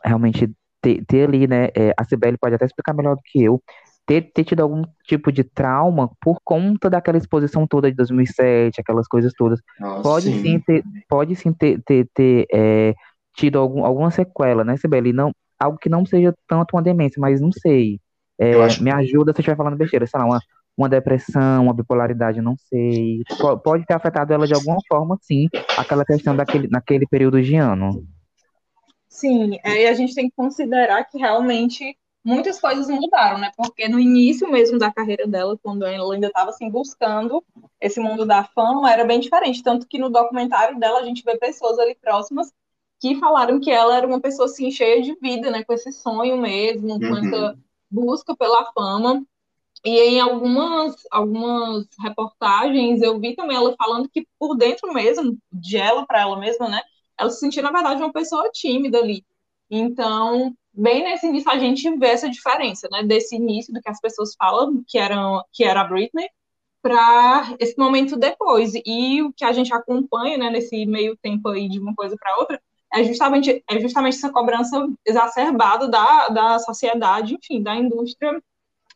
[0.04, 3.62] Realmente ter, ter ali, né, é, a Cibele pode até explicar melhor do que eu,
[4.06, 9.06] ter, ter tido algum tipo de trauma por conta daquela exposição toda de 2007, aquelas
[9.06, 9.60] coisas todas.
[9.78, 10.42] Nossa, pode sim.
[10.42, 12.94] sim ter, pode sim ter, ter, ter é,
[13.36, 15.12] tido algum, alguma sequela, né, Cibele?
[15.12, 18.00] Não, algo que não seja tanto uma demência, mas não sei.
[18.38, 18.82] É, acho...
[18.82, 20.40] Me ajuda se eu estiver falando besteira, sei lá, uma,
[20.76, 23.22] uma depressão, uma bipolaridade, não sei.
[23.62, 28.02] Pode ter afetado ela de alguma forma, sim, aquela questão daquele, naquele período de ano.
[29.08, 33.50] Sim, é, e a gente tem que considerar que realmente muitas coisas mudaram, né?
[33.56, 37.44] Porque no início mesmo da carreira dela, quando ela ainda estava assim buscando
[37.80, 39.62] esse mundo da fama, era bem diferente.
[39.62, 42.52] Tanto que no documentário dela a gente vê pessoas ali próximas
[43.00, 45.64] que falaram que ela era uma pessoa assim cheia de vida, né?
[45.64, 47.00] Com esse sonho mesmo, uhum.
[47.00, 47.58] com essa
[47.90, 49.24] busca pela fama.
[49.84, 55.78] E em algumas, algumas reportagens eu vi também ela falando que por dentro mesmo, de
[55.78, 56.82] ela para ela mesma, né?
[57.20, 59.24] ela se sentia, na verdade, uma pessoa tímida ali.
[59.70, 63.02] Então, bem nesse início, a gente vê essa diferença, né?
[63.02, 66.28] Desse início do que as pessoas falam, que, eram, que era a Britney,
[66.82, 68.72] para esse momento depois.
[68.86, 72.38] E o que a gente acompanha, né, nesse meio tempo aí de uma coisa para
[72.38, 72.60] outra,
[72.92, 78.42] é justamente, é justamente essa cobrança exacerbada da, da sociedade, enfim, da indústria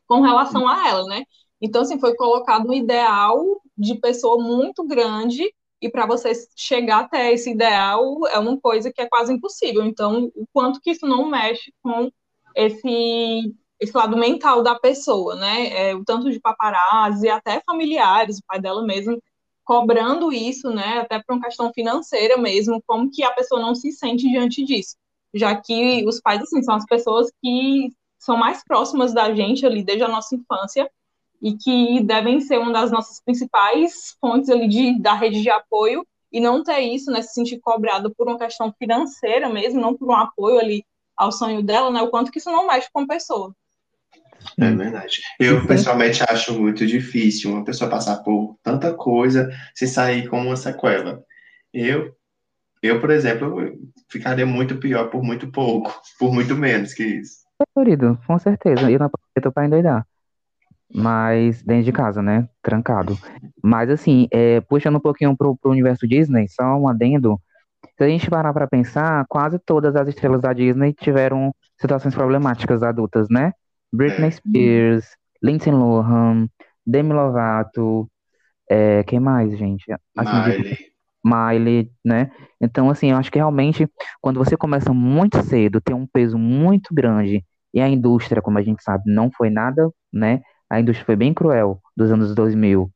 [0.06, 1.24] com relação a ela, né?
[1.60, 5.44] Então, assim, foi colocado um ideal de pessoa muito grande
[5.80, 9.84] e para você chegar até esse ideal é uma coisa que é quase impossível.
[9.84, 12.10] Então, o quanto que isso não mexe com
[12.54, 15.90] esse esse lado mental da pessoa, né?
[15.90, 19.20] É, o tanto de paparazzi, até familiares, o pai dela mesmo
[19.64, 20.98] cobrando isso, né?
[20.98, 24.96] Até por uma questão financeira mesmo, como que a pessoa não se sente diante disso,
[25.34, 29.84] já que os pais assim são as pessoas que são mais próximas da gente ali
[29.84, 30.90] desde a nossa infância
[31.42, 36.06] e que devem ser uma das nossas principais fontes ali de, da rede de apoio
[36.32, 40.08] e não ter isso, né, se sentir cobrado por uma questão financeira mesmo, não por
[40.08, 40.84] um apoio ali
[41.16, 43.54] ao sonho dela, né, o quanto que isso não mexe com a pessoa.
[44.58, 45.20] É verdade.
[45.38, 50.56] Eu, pessoalmente, acho muito difícil uma pessoa passar por tanta coisa se sair com uma
[50.56, 51.22] sequela.
[51.72, 52.14] Eu,
[52.82, 53.78] eu por exemplo,
[54.08, 57.44] ficaria muito pior por muito pouco, por muito menos que isso.
[57.76, 58.90] Querido, com certeza.
[58.90, 60.06] E não aproveito para endoidar
[60.94, 62.48] mas dentro de casa, né?
[62.62, 63.18] Trancado.
[63.62, 67.40] Mas assim, é, puxando um pouquinho pro, pro universo Disney, só um adendo,
[67.96, 72.82] se a gente parar para pensar, quase todas as estrelas da Disney tiveram situações problemáticas
[72.82, 73.52] adultas, né?
[73.94, 75.06] Britney Spears,
[75.42, 76.48] Lindsay Lohan,
[76.86, 78.10] Demi Lovato,
[78.68, 79.84] é, quem mais, gente?
[80.16, 80.78] Assim, Miley.
[81.24, 82.30] Miley, né?
[82.60, 83.88] Então, assim, eu acho que realmente,
[84.20, 88.62] quando você começa muito cedo, tem um peso muito grande, e a indústria, como a
[88.62, 90.42] gente sabe, não foi nada, né?
[90.68, 92.90] A indústria foi bem cruel dos anos 2000.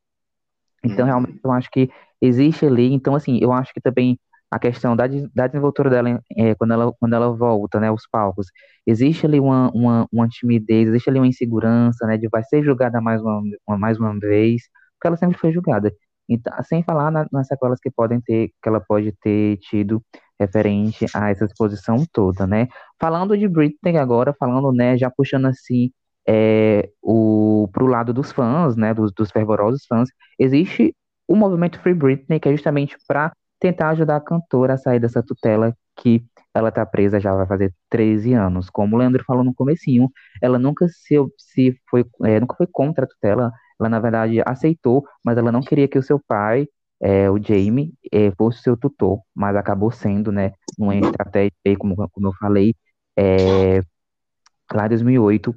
[0.83, 1.05] Então, uhum.
[1.05, 1.89] realmente, eu acho que
[2.21, 2.93] existe ali.
[2.93, 4.17] Então, assim, eu acho que também
[4.51, 8.47] a questão da, da desenvoltura dela é, quando, ela, quando ela volta, né, aos palcos,
[8.85, 12.99] existe ali uma, uma, uma timidez, existe ali uma insegurança, né, de vai ser julgada
[13.01, 14.63] mais uma, uma mais uma vez,
[14.95, 15.93] porque ela sempre foi julgada.
[16.27, 20.01] Então, sem falar na, nas sequelas que podem ter, que ela pode ter tido
[20.39, 22.67] referente a essa exposição toda, né.
[22.99, 25.91] Falando de Britney agora, falando, né, já puxando assim
[26.27, 30.95] é, o pro lado dos fãs, né, dos, dos fervorosos fãs, existe
[31.27, 35.21] o movimento Free Britney, que é justamente para tentar ajudar a cantora a sair dessa
[35.23, 38.69] tutela que ela está presa já vai fazer 13 anos.
[38.69, 40.09] Como o Leandro falou no comecinho,
[40.41, 45.05] ela nunca se, se foi, é, nunca foi contra a tutela, ela na verdade aceitou,
[45.23, 46.67] mas ela não queria que o seu pai,
[47.01, 52.27] é, o Jamie, é, fosse seu tutor, mas acabou sendo, né, uma estratégia, como, como
[52.27, 52.75] eu falei,
[53.17, 53.81] é,
[54.73, 55.55] lá em 2008,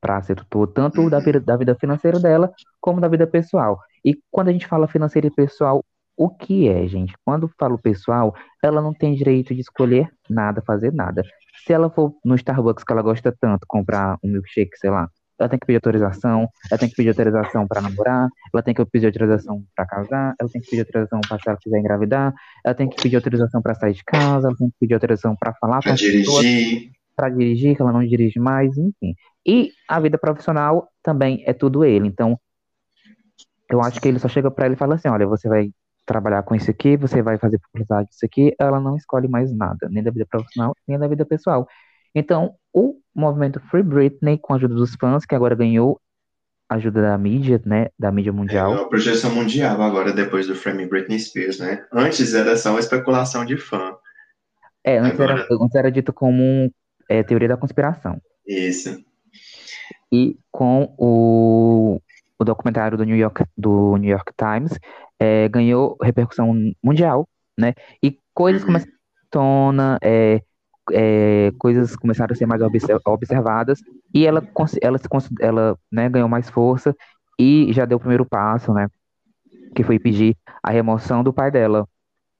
[0.00, 3.80] para ser tutor tanto da vida, da vida financeira dela, como da vida pessoal.
[4.04, 5.82] E quando a gente fala financeira e pessoal,
[6.16, 7.14] o que é, gente?
[7.24, 11.22] Quando falo pessoal, ela não tem direito de escolher nada, fazer nada.
[11.66, 15.48] Se ela for no Starbucks que ela gosta tanto, comprar um milkshake, sei lá, ela
[15.48, 19.06] tem que pedir autorização, ela tem que pedir autorização para namorar, ela tem que pedir
[19.06, 22.32] autorização para casar, ela tem que pedir autorização para se ela quiser engravidar,
[22.64, 25.52] ela tem que pedir autorização para sair de casa, ela tem que pedir autorização para
[25.54, 29.14] falar para dirigir, para dirigir, que ela não dirige mais, enfim.
[29.44, 32.06] E a vida profissional também é tudo ele.
[32.06, 32.38] Então,
[33.68, 35.70] eu acho que ele só chega para ele e fala assim: olha, você vai
[36.04, 39.88] trabalhar com isso aqui, você vai fazer publicidade disso aqui, ela não escolhe mais nada,
[39.90, 41.66] nem da vida profissional, nem da vida pessoal.
[42.14, 46.00] Então, o movimento Free Britney, com a ajuda dos fãs, que agora ganhou
[46.68, 48.72] ajuda da mídia, né, da mídia mundial.
[48.72, 51.84] É uma projeção mundial agora, depois do Frame Britney Spears, né?
[51.92, 53.94] Antes era só uma especulação de fã.
[54.82, 55.32] É, antes, agora...
[55.40, 56.72] era, antes era dito como
[57.08, 58.20] é, teoria da conspiração.
[58.46, 59.02] Isso.
[60.12, 62.00] E com o,
[62.44, 64.78] o documentário do New York, do New York Times,
[65.18, 66.52] é, ganhou repercussão
[66.82, 67.26] mundial,
[67.58, 67.74] né?
[68.02, 68.68] E coisas uhum.
[68.68, 70.42] começaram a tona, é,
[70.92, 72.60] é, coisas começaram a ser mais
[73.06, 73.80] observadas
[74.12, 74.46] e ela,
[74.82, 74.98] ela,
[75.40, 76.94] ela né, ganhou mais força
[77.38, 78.88] e já deu o primeiro passo, né?
[79.74, 81.88] Que foi pedir a remoção do pai dela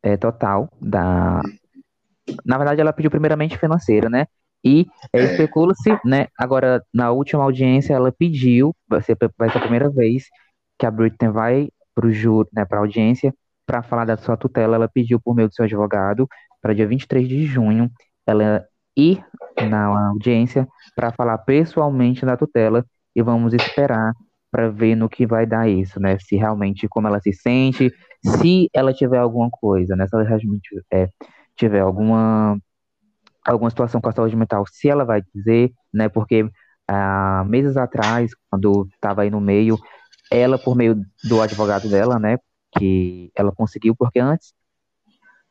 [0.02, 1.40] é, total da.
[2.44, 4.26] Na verdade, ela pediu primeiramente financeira, né?
[4.64, 6.28] E é, especula-se, né?
[6.38, 10.24] Agora, na última audiência, ela pediu, vai ser, vai ser a primeira vez
[10.78, 13.32] que a Britney vai para o júri, né, para a audiência,
[13.66, 16.28] para falar da sua tutela, ela pediu por meio do seu advogado,
[16.60, 17.90] para dia 23 de junho,
[18.26, 18.64] ela
[18.96, 19.24] ir
[19.68, 24.12] na audiência para falar pessoalmente da tutela e vamos esperar
[24.50, 26.16] para ver no que vai dar isso, né?
[26.20, 27.92] Se realmente como ela se sente,
[28.24, 30.06] se ela tiver alguma coisa, né?
[30.06, 31.08] Se ela realmente é,
[31.56, 32.58] tiver alguma
[33.44, 36.08] alguma situação com a saúde mental, se ela vai dizer, né?
[36.08, 36.48] Porque
[36.88, 39.78] ah, meses atrás, quando estava aí no meio,
[40.30, 42.38] ela, por meio do advogado dela, né,
[42.76, 44.52] que ela conseguiu, porque antes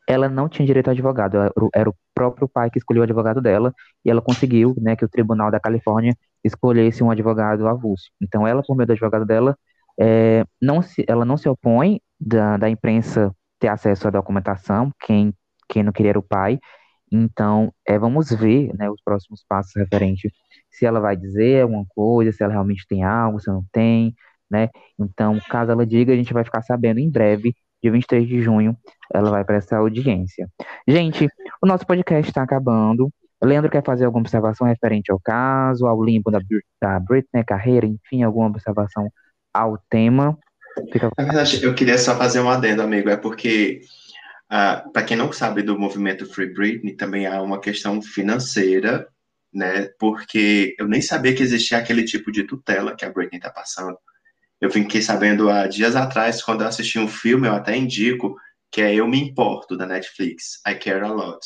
[0.08, 1.38] ela não tinha direito a advogado,
[1.73, 5.10] era o próprio pai que escolheu o advogado dela, e ela conseguiu, né, que o
[5.10, 8.10] Tribunal da Califórnia escolhesse um advogado avulso.
[8.21, 9.58] Então, ela, por meio do advogado dela,
[9.99, 15.34] é, não se, ela não se opõe da, da imprensa ter acesso à documentação, quem,
[15.69, 16.60] quem não queria era o pai,
[17.15, 20.32] então, é, vamos ver né, os próximos passos referentes
[20.71, 24.15] se ela vai dizer alguma coisa, se ela realmente tem algo, se não tem,
[24.49, 24.69] né?
[24.99, 28.76] Então, caso ela diga, a gente vai ficar sabendo em breve, dia 23 de junho,
[29.13, 30.49] ela vai para essa audiência.
[30.88, 31.28] Gente,
[31.62, 33.12] o nosso podcast está acabando.
[33.43, 36.39] Leandro quer fazer alguma observação referente ao caso, ao limbo da,
[36.82, 39.08] da Britney, carreira, enfim, alguma observação
[39.54, 40.36] ao tema?
[40.91, 41.12] Fica...
[41.15, 43.82] Na verdade, eu queria só fazer um adendo, amigo, é porque,
[44.49, 49.07] ah, para quem não sabe do movimento Free Britney, também há uma questão financeira,
[49.51, 49.87] né?
[49.99, 53.97] Porque eu nem sabia que existia aquele tipo de tutela que a Britney está passando.
[54.59, 58.35] Eu fiquei sabendo há dias atrás, quando eu assisti um filme, eu até indico,
[58.71, 61.45] que é Eu Me Importo, da Netflix, I Care A Lot,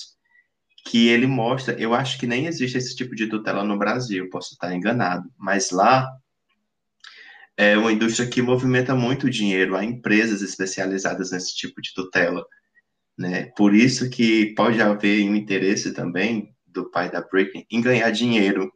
[0.85, 4.53] que ele mostra, eu acho que nem existe esse tipo de tutela no Brasil, posso
[4.53, 6.09] estar enganado, mas lá
[7.57, 12.45] é uma indústria que movimenta muito dinheiro, há empresas especializadas nesse tipo de tutela,
[13.18, 13.51] né?
[13.57, 18.72] Por isso que pode haver um interesse também do pai da Britney em ganhar dinheiro,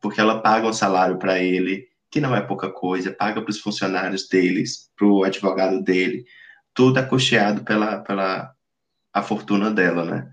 [0.00, 3.60] porque ela paga um salário para ele, que não é pouca coisa, paga para os
[3.60, 6.24] funcionários deles, para o advogado dele,
[6.74, 8.52] tudo é custeado pela, pela,
[9.12, 10.30] a fortuna dela, né?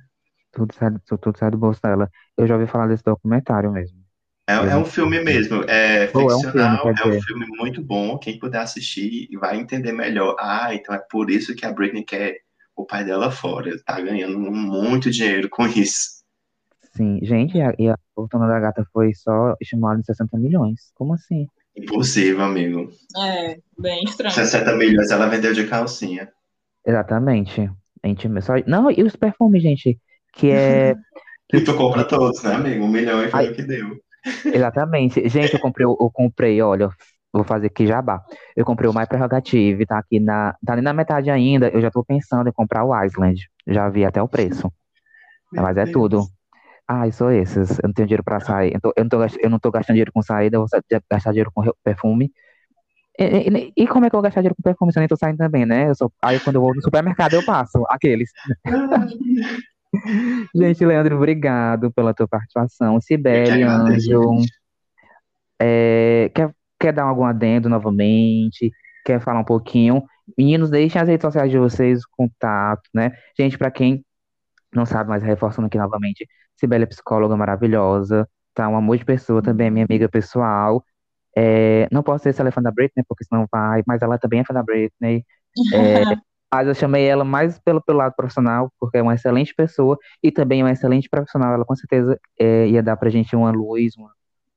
[0.52, 2.10] Tudo sai, tudo sai do bolso dela.
[2.38, 4.06] Eu já ouvi falar desse documentário mesmo.
[4.48, 7.82] É, é um filme mesmo, é Ou é um ficcional, filme, é um filme muito
[7.82, 8.18] bom.
[8.20, 10.36] Quem puder assistir vai entender melhor.
[10.40, 12.45] Ah, então é por isso que a Britney quer
[12.76, 13.70] o pai dela fora.
[13.70, 16.16] Ele tá ganhando muito dinheiro com isso.
[16.96, 20.92] Sim, gente, e a, e a fortuna da gata foi só estimada em 60 milhões.
[20.96, 21.48] Como assim?
[21.76, 22.90] Impossível, amigo.
[23.18, 24.34] É, bem estranho.
[24.34, 26.30] 60 milhões ela vendeu de calcinha.
[26.86, 27.70] Exatamente.
[28.02, 28.54] A gente só...
[28.66, 30.00] Não, e os perfumes, gente,
[30.34, 30.96] que é.
[31.54, 32.84] E tu compra todos, né, amigo?
[32.84, 33.52] Um milhão e foi Ai.
[33.52, 33.98] o que deu.
[34.46, 35.28] Exatamente.
[35.30, 36.90] Gente, eu comprei, o- eu comprei, olha,
[37.40, 38.22] vou fazer aqui jabá.
[38.56, 40.56] Eu comprei o My Prerogative, tá aqui na.
[40.66, 41.70] Tá nem na metade ainda.
[41.70, 43.48] Eu já tô pensando em comprar o Island.
[43.68, 44.72] Já vi até o preço.
[45.52, 46.22] Mas é Meu tudo.
[46.88, 47.72] Ai, sou esses.
[47.80, 48.74] Eu não tenho dinheiro pra sair.
[48.76, 51.32] Eu, tô- eu não tô, eu não tô gastando dinheiro com saída, eu vou gastar
[51.32, 52.32] dinheiro com perfume.
[53.18, 55.08] E, e- e como é que eu vou gastar dinheiro com perfume se eu nem
[55.08, 55.90] tô saindo também, né?
[55.90, 57.84] Eu sou- aí quando eu vou no supermercado eu passo.
[57.90, 58.30] Aqueles.
[60.54, 63.00] Gente, Leandro, obrigado pela tua participação.
[63.02, 64.36] Sibeli, Anjo,
[65.60, 66.54] é, quer,
[66.86, 68.72] quer dar algum adendo novamente?
[69.06, 70.04] Quer falar um pouquinho?
[70.38, 73.12] Meninos, deixem as redes sociais de vocês, o contato, né?
[73.38, 74.06] Gente, pra quem
[74.74, 76.28] não sabe, mas reforçando aqui novamente,
[76.58, 78.68] Sibeli é psicóloga maravilhosa, tá?
[78.70, 80.84] Um amor de pessoa, também é minha amiga pessoal.
[81.38, 84.18] É, não posso dizer se ela é fã da Britney, porque senão vai, mas ela
[84.20, 85.26] também é fã da Britney.
[85.74, 86.04] É,
[86.54, 90.32] mas eu chamei ela mais pelo, pelo lado profissional, porque é uma excelente pessoa e
[90.32, 91.54] também é uma excelente profissional.
[91.54, 94.12] Ela com certeza é, ia dar pra gente uma luz, uma-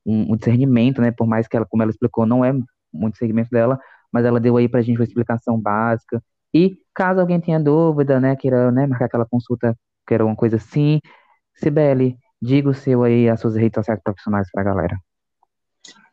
[0.08, 1.10] um, um discernimento, né?
[1.10, 2.52] Por mais que ela, como ela explicou, não é
[2.92, 3.78] muito segmento dela,
[4.10, 6.22] mas ela deu aí pra gente uma explicação básica.
[6.52, 10.98] E caso alguém tenha dúvida, né, queira, né, marcar aquela consulta, queira uma coisa assim,
[11.54, 14.96] Sibeli, diga o seu aí, as suas redes sociais profissionais pra galera.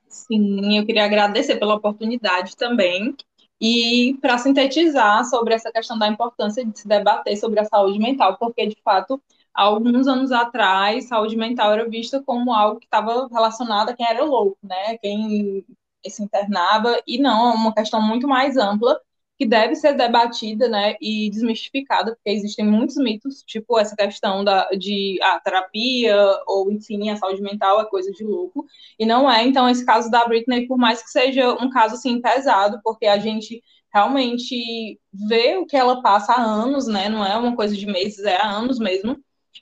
[0.10, 3.16] Sim, eu queria agradecer pela oportunidade também.
[3.60, 8.38] E para sintetizar sobre essa questão da importância de se debater sobre a saúde mental,
[8.38, 9.22] porque de fato,
[9.56, 14.24] alguns anos atrás, saúde mental era vista como algo que estava relacionado a quem era
[14.24, 14.98] louco, né?
[15.00, 15.66] Quem
[16.08, 19.00] se internava, e não, é uma questão muito mais ampla
[19.38, 24.70] que deve ser debatida, né, e desmistificada, porque existem muitos mitos, tipo essa questão da,
[24.70, 26.16] de a terapia,
[26.48, 28.66] ou enfim, a saúde mental é coisa de louco,
[28.98, 29.44] e não é.
[29.46, 33.18] Então, esse caso da Britney, por mais que seja um caso assim pesado, porque a
[33.20, 33.62] gente
[33.94, 37.10] realmente vê o que ela passa há anos, né?
[37.10, 39.18] Não é uma coisa de meses, é há anos mesmo.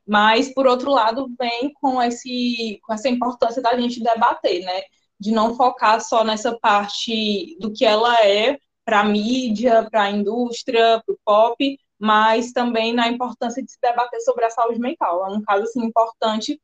[0.08, 4.82] Mas, por outro lado, vem com, esse, com essa importância da gente debater, né?
[5.20, 10.12] De não focar só nessa parte do que ela é para a mídia, para a
[10.12, 15.26] indústria, para o pop, mas também na importância de se debater sobre a saúde mental.
[15.26, 16.60] É um caso assim, importante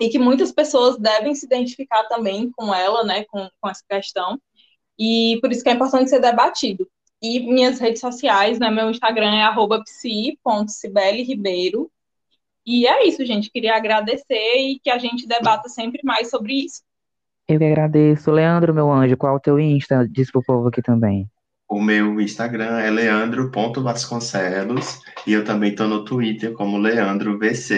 [0.00, 4.40] e que muitas pessoas devem se identificar também com ela, né, com, com essa questão,
[4.98, 6.88] e por isso que é importante ser debatido.
[7.20, 11.90] E minhas redes sociais, né, meu Instagram é arroba psi.cibeleribeiro,
[12.68, 16.82] e é isso, gente, queria agradecer e que a gente debata sempre mais sobre isso.
[17.48, 18.30] Eu que agradeço.
[18.30, 20.06] Leandro, meu anjo, qual é o teu Insta?
[20.06, 21.26] Diz pro povo aqui também.
[21.66, 27.70] O meu Instagram é leandro.vasconcelos e eu também tô no Twitter como leandrovcls.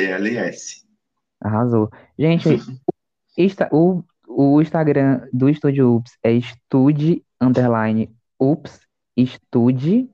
[1.40, 1.88] Arrasou.
[2.18, 2.48] Gente,
[3.38, 8.10] Insta- o, o Instagram do Estúdio Ups é estude underline
[8.40, 8.80] ups,
[9.16, 10.10] estude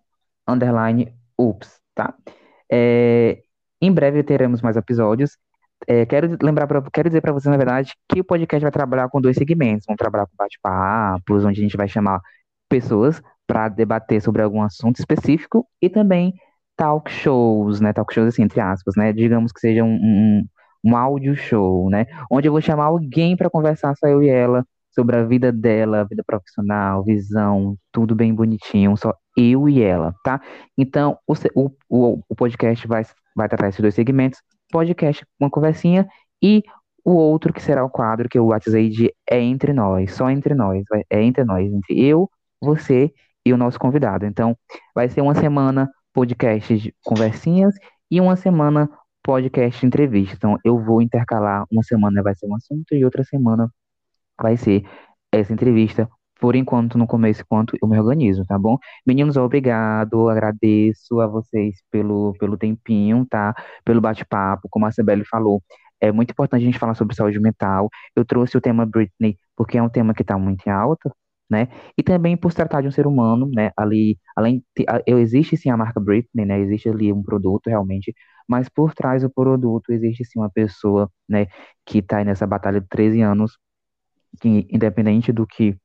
[0.47, 2.15] underline ups, tá?
[2.71, 3.43] É,
[3.81, 5.37] em breve teremos mais episódios.
[5.87, 9.09] É, quero lembrar pra, quero dizer para vocês, na verdade, que o podcast vai trabalhar
[9.09, 9.85] com dois segmentos.
[9.87, 12.21] Vamos trabalhar com bate-papos, onde a gente vai chamar
[12.69, 16.35] pessoas para debater sobre algum assunto específico e também
[16.77, 17.93] talk shows, né?
[17.93, 19.13] Talk shows assim, entre aspas, né?
[19.13, 20.47] Digamos que seja um, um,
[20.85, 22.07] um áudio show, né?
[22.31, 26.07] Onde eu vou chamar alguém para conversar, só eu e ela, sobre a vida dela,
[26.09, 30.41] vida profissional, visão, tudo bem bonitinho, só eu e ela, tá?
[30.77, 31.35] Então, o,
[31.89, 36.09] o, o, podcast vai, vai tratar esses dois segmentos, podcast, uma conversinha,
[36.43, 36.63] e
[37.05, 40.55] o outro que será o quadro que eu batizei de É Entre Nós, só entre
[40.55, 42.29] nós, é entre nós, entre eu,
[42.61, 43.13] você
[43.45, 44.27] e o nosso convidado.
[44.27, 44.57] Então,
[44.95, 47.75] vai ser uma semana podcast de conversinhas
[48.11, 48.89] e uma semana
[49.23, 50.35] podcast entrevista.
[50.37, 53.71] Então, eu vou intercalar, uma semana vai ser um assunto e outra semana
[54.41, 54.85] vai ser
[55.33, 56.09] essa entrevista,
[56.41, 58.77] por enquanto, no começo, enquanto eu me organizo, tá bom?
[59.07, 63.55] Meninos, obrigado, agradeço a vocês pelo, pelo tempinho, tá?
[63.85, 65.63] Pelo bate-papo, como a Sibeli falou,
[66.01, 67.89] é muito importante a gente falar sobre saúde mental.
[68.15, 71.11] Eu trouxe o tema Britney porque é um tema que está muito em alta,
[71.49, 71.69] né?
[71.97, 73.71] E também por se tratar de um ser humano, né?
[73.77, 74.63] Ali, além,
[75.07, 76.61] eu existe sim a marca Britney, né?
[76.61, 78.15] Existe ali um produto realmente,
[78.49, 81.47] mas por trás do produto existe sim uma pessoa, né?
[81.85, 83.59] Que está nessa batalha de 13 anos,
[84.41, 85.77] que independente do que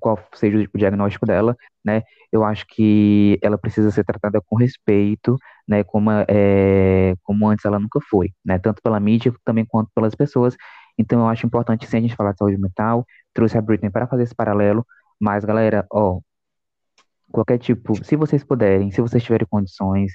[0.00, 2.02] qual seja o diagnóstico dela, né?
[2.32, 5.36] Eu acho que ela precisa ser tratada com respeito,
[5.66, 5.84] né?
[5.84, 8.58] Como, é, como antes ela nunca foi, né?
[8.58, 10.56] Tanto pela mídia também quanto pelas pessoas.
[10.98, 13.04] Então eu acho importante sim a gente falar de saúde mental.
[13.34, 14.86] Trouxe a Britney para fazer esse paralelo,
[15.20, 16.20] mas galera, ó,
[17.30, 20.12] qualquer tipo, se vocês puderem, se vocês tiverem condições,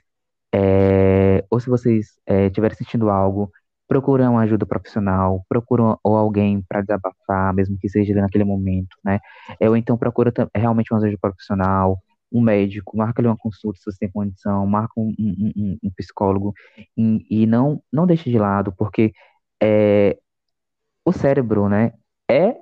[0.53, 3.51] é, ou se vocês é, sentindo algo,
[3.91, 9.19] procurem uma ajuda profissional, procuram ou alguém para desabafar, mesmo que seja naquele momento, né?
[9.59, 11.99] Ou então procura realmente uma ajuda profissional,
[12.31, 15.91] um médico, marca ali uma consulta se você tem condição, marca um, um, um, um
[15.91, 16.53] psicólogo
[16.97, 19.11] e, e, não não deixe de lado, porque
[19.61, 20.17] é,
[21.03, 21.91] o cérebro, né,
[22.29, 22.55] é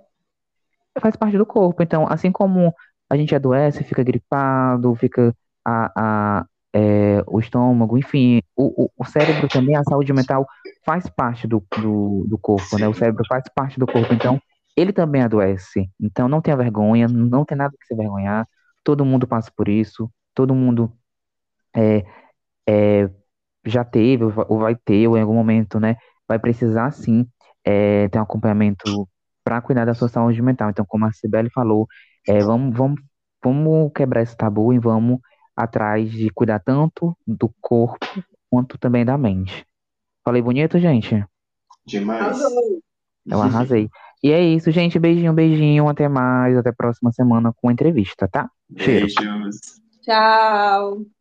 [0.99, 1.84] faz parte do corpo.
[1.84, 2.73] Então, assim como
[3.07, 5.32] a gente adoece, fica gripado, fica
[5.63, 10.45] a, a é, o estômago, enfim, o, o, o, cérebro também, a saúde mental
[10.86, 12.88] faz parte do, do, do, corpo, né?
[12.88, 14.39] O cérebro faz parte do corpo, então
[14.78, 15.89] ele também adoece.
[15.99, 18.47] Então não tenha vergonha, não tem nada que se vergonhar.
[18.84, 20.91] Todo mundo passa por isso, todo mundo
[21.76, 22.05] é,
[22.67, 23.09] é,
[23.65, 25.97] já teve ou vai ter, ou em algum momento, né?
[26.28, 27.28] Vai precisar sim
[27.65, 29.07] é, ter um acompanhamento
[29.43, 30.70] para cuidar da sua saúde mental.
[30.70, 31.88] Então, como a Sibeli falou,
[32.28, 33.01] é, vamos, vamos,
[33.43, 35.20] vamos quebrar esse tabu e vamos
[35.60, 38.05] atrás de cuidar tanto do corpo
[38.49, 39.66] quanto também da mente.
[40.24, 41.24] Falei bonito, gente?
[41.86, 42.39] Demais.
[43.26, 43.89] Eu arrasei.
[44.24, 44.99] E é isso, gente.
[44.99, 45.88] Beijinho, beijinho.
[45.88, 46.57] Até mais.
[46.57, 48.49] Até a próxima semana com entrevista, tá?
[48.78, 49.07] Cheiro.
[49.07, 49.57] Beijos.
[50.01, 51.18] Tchau.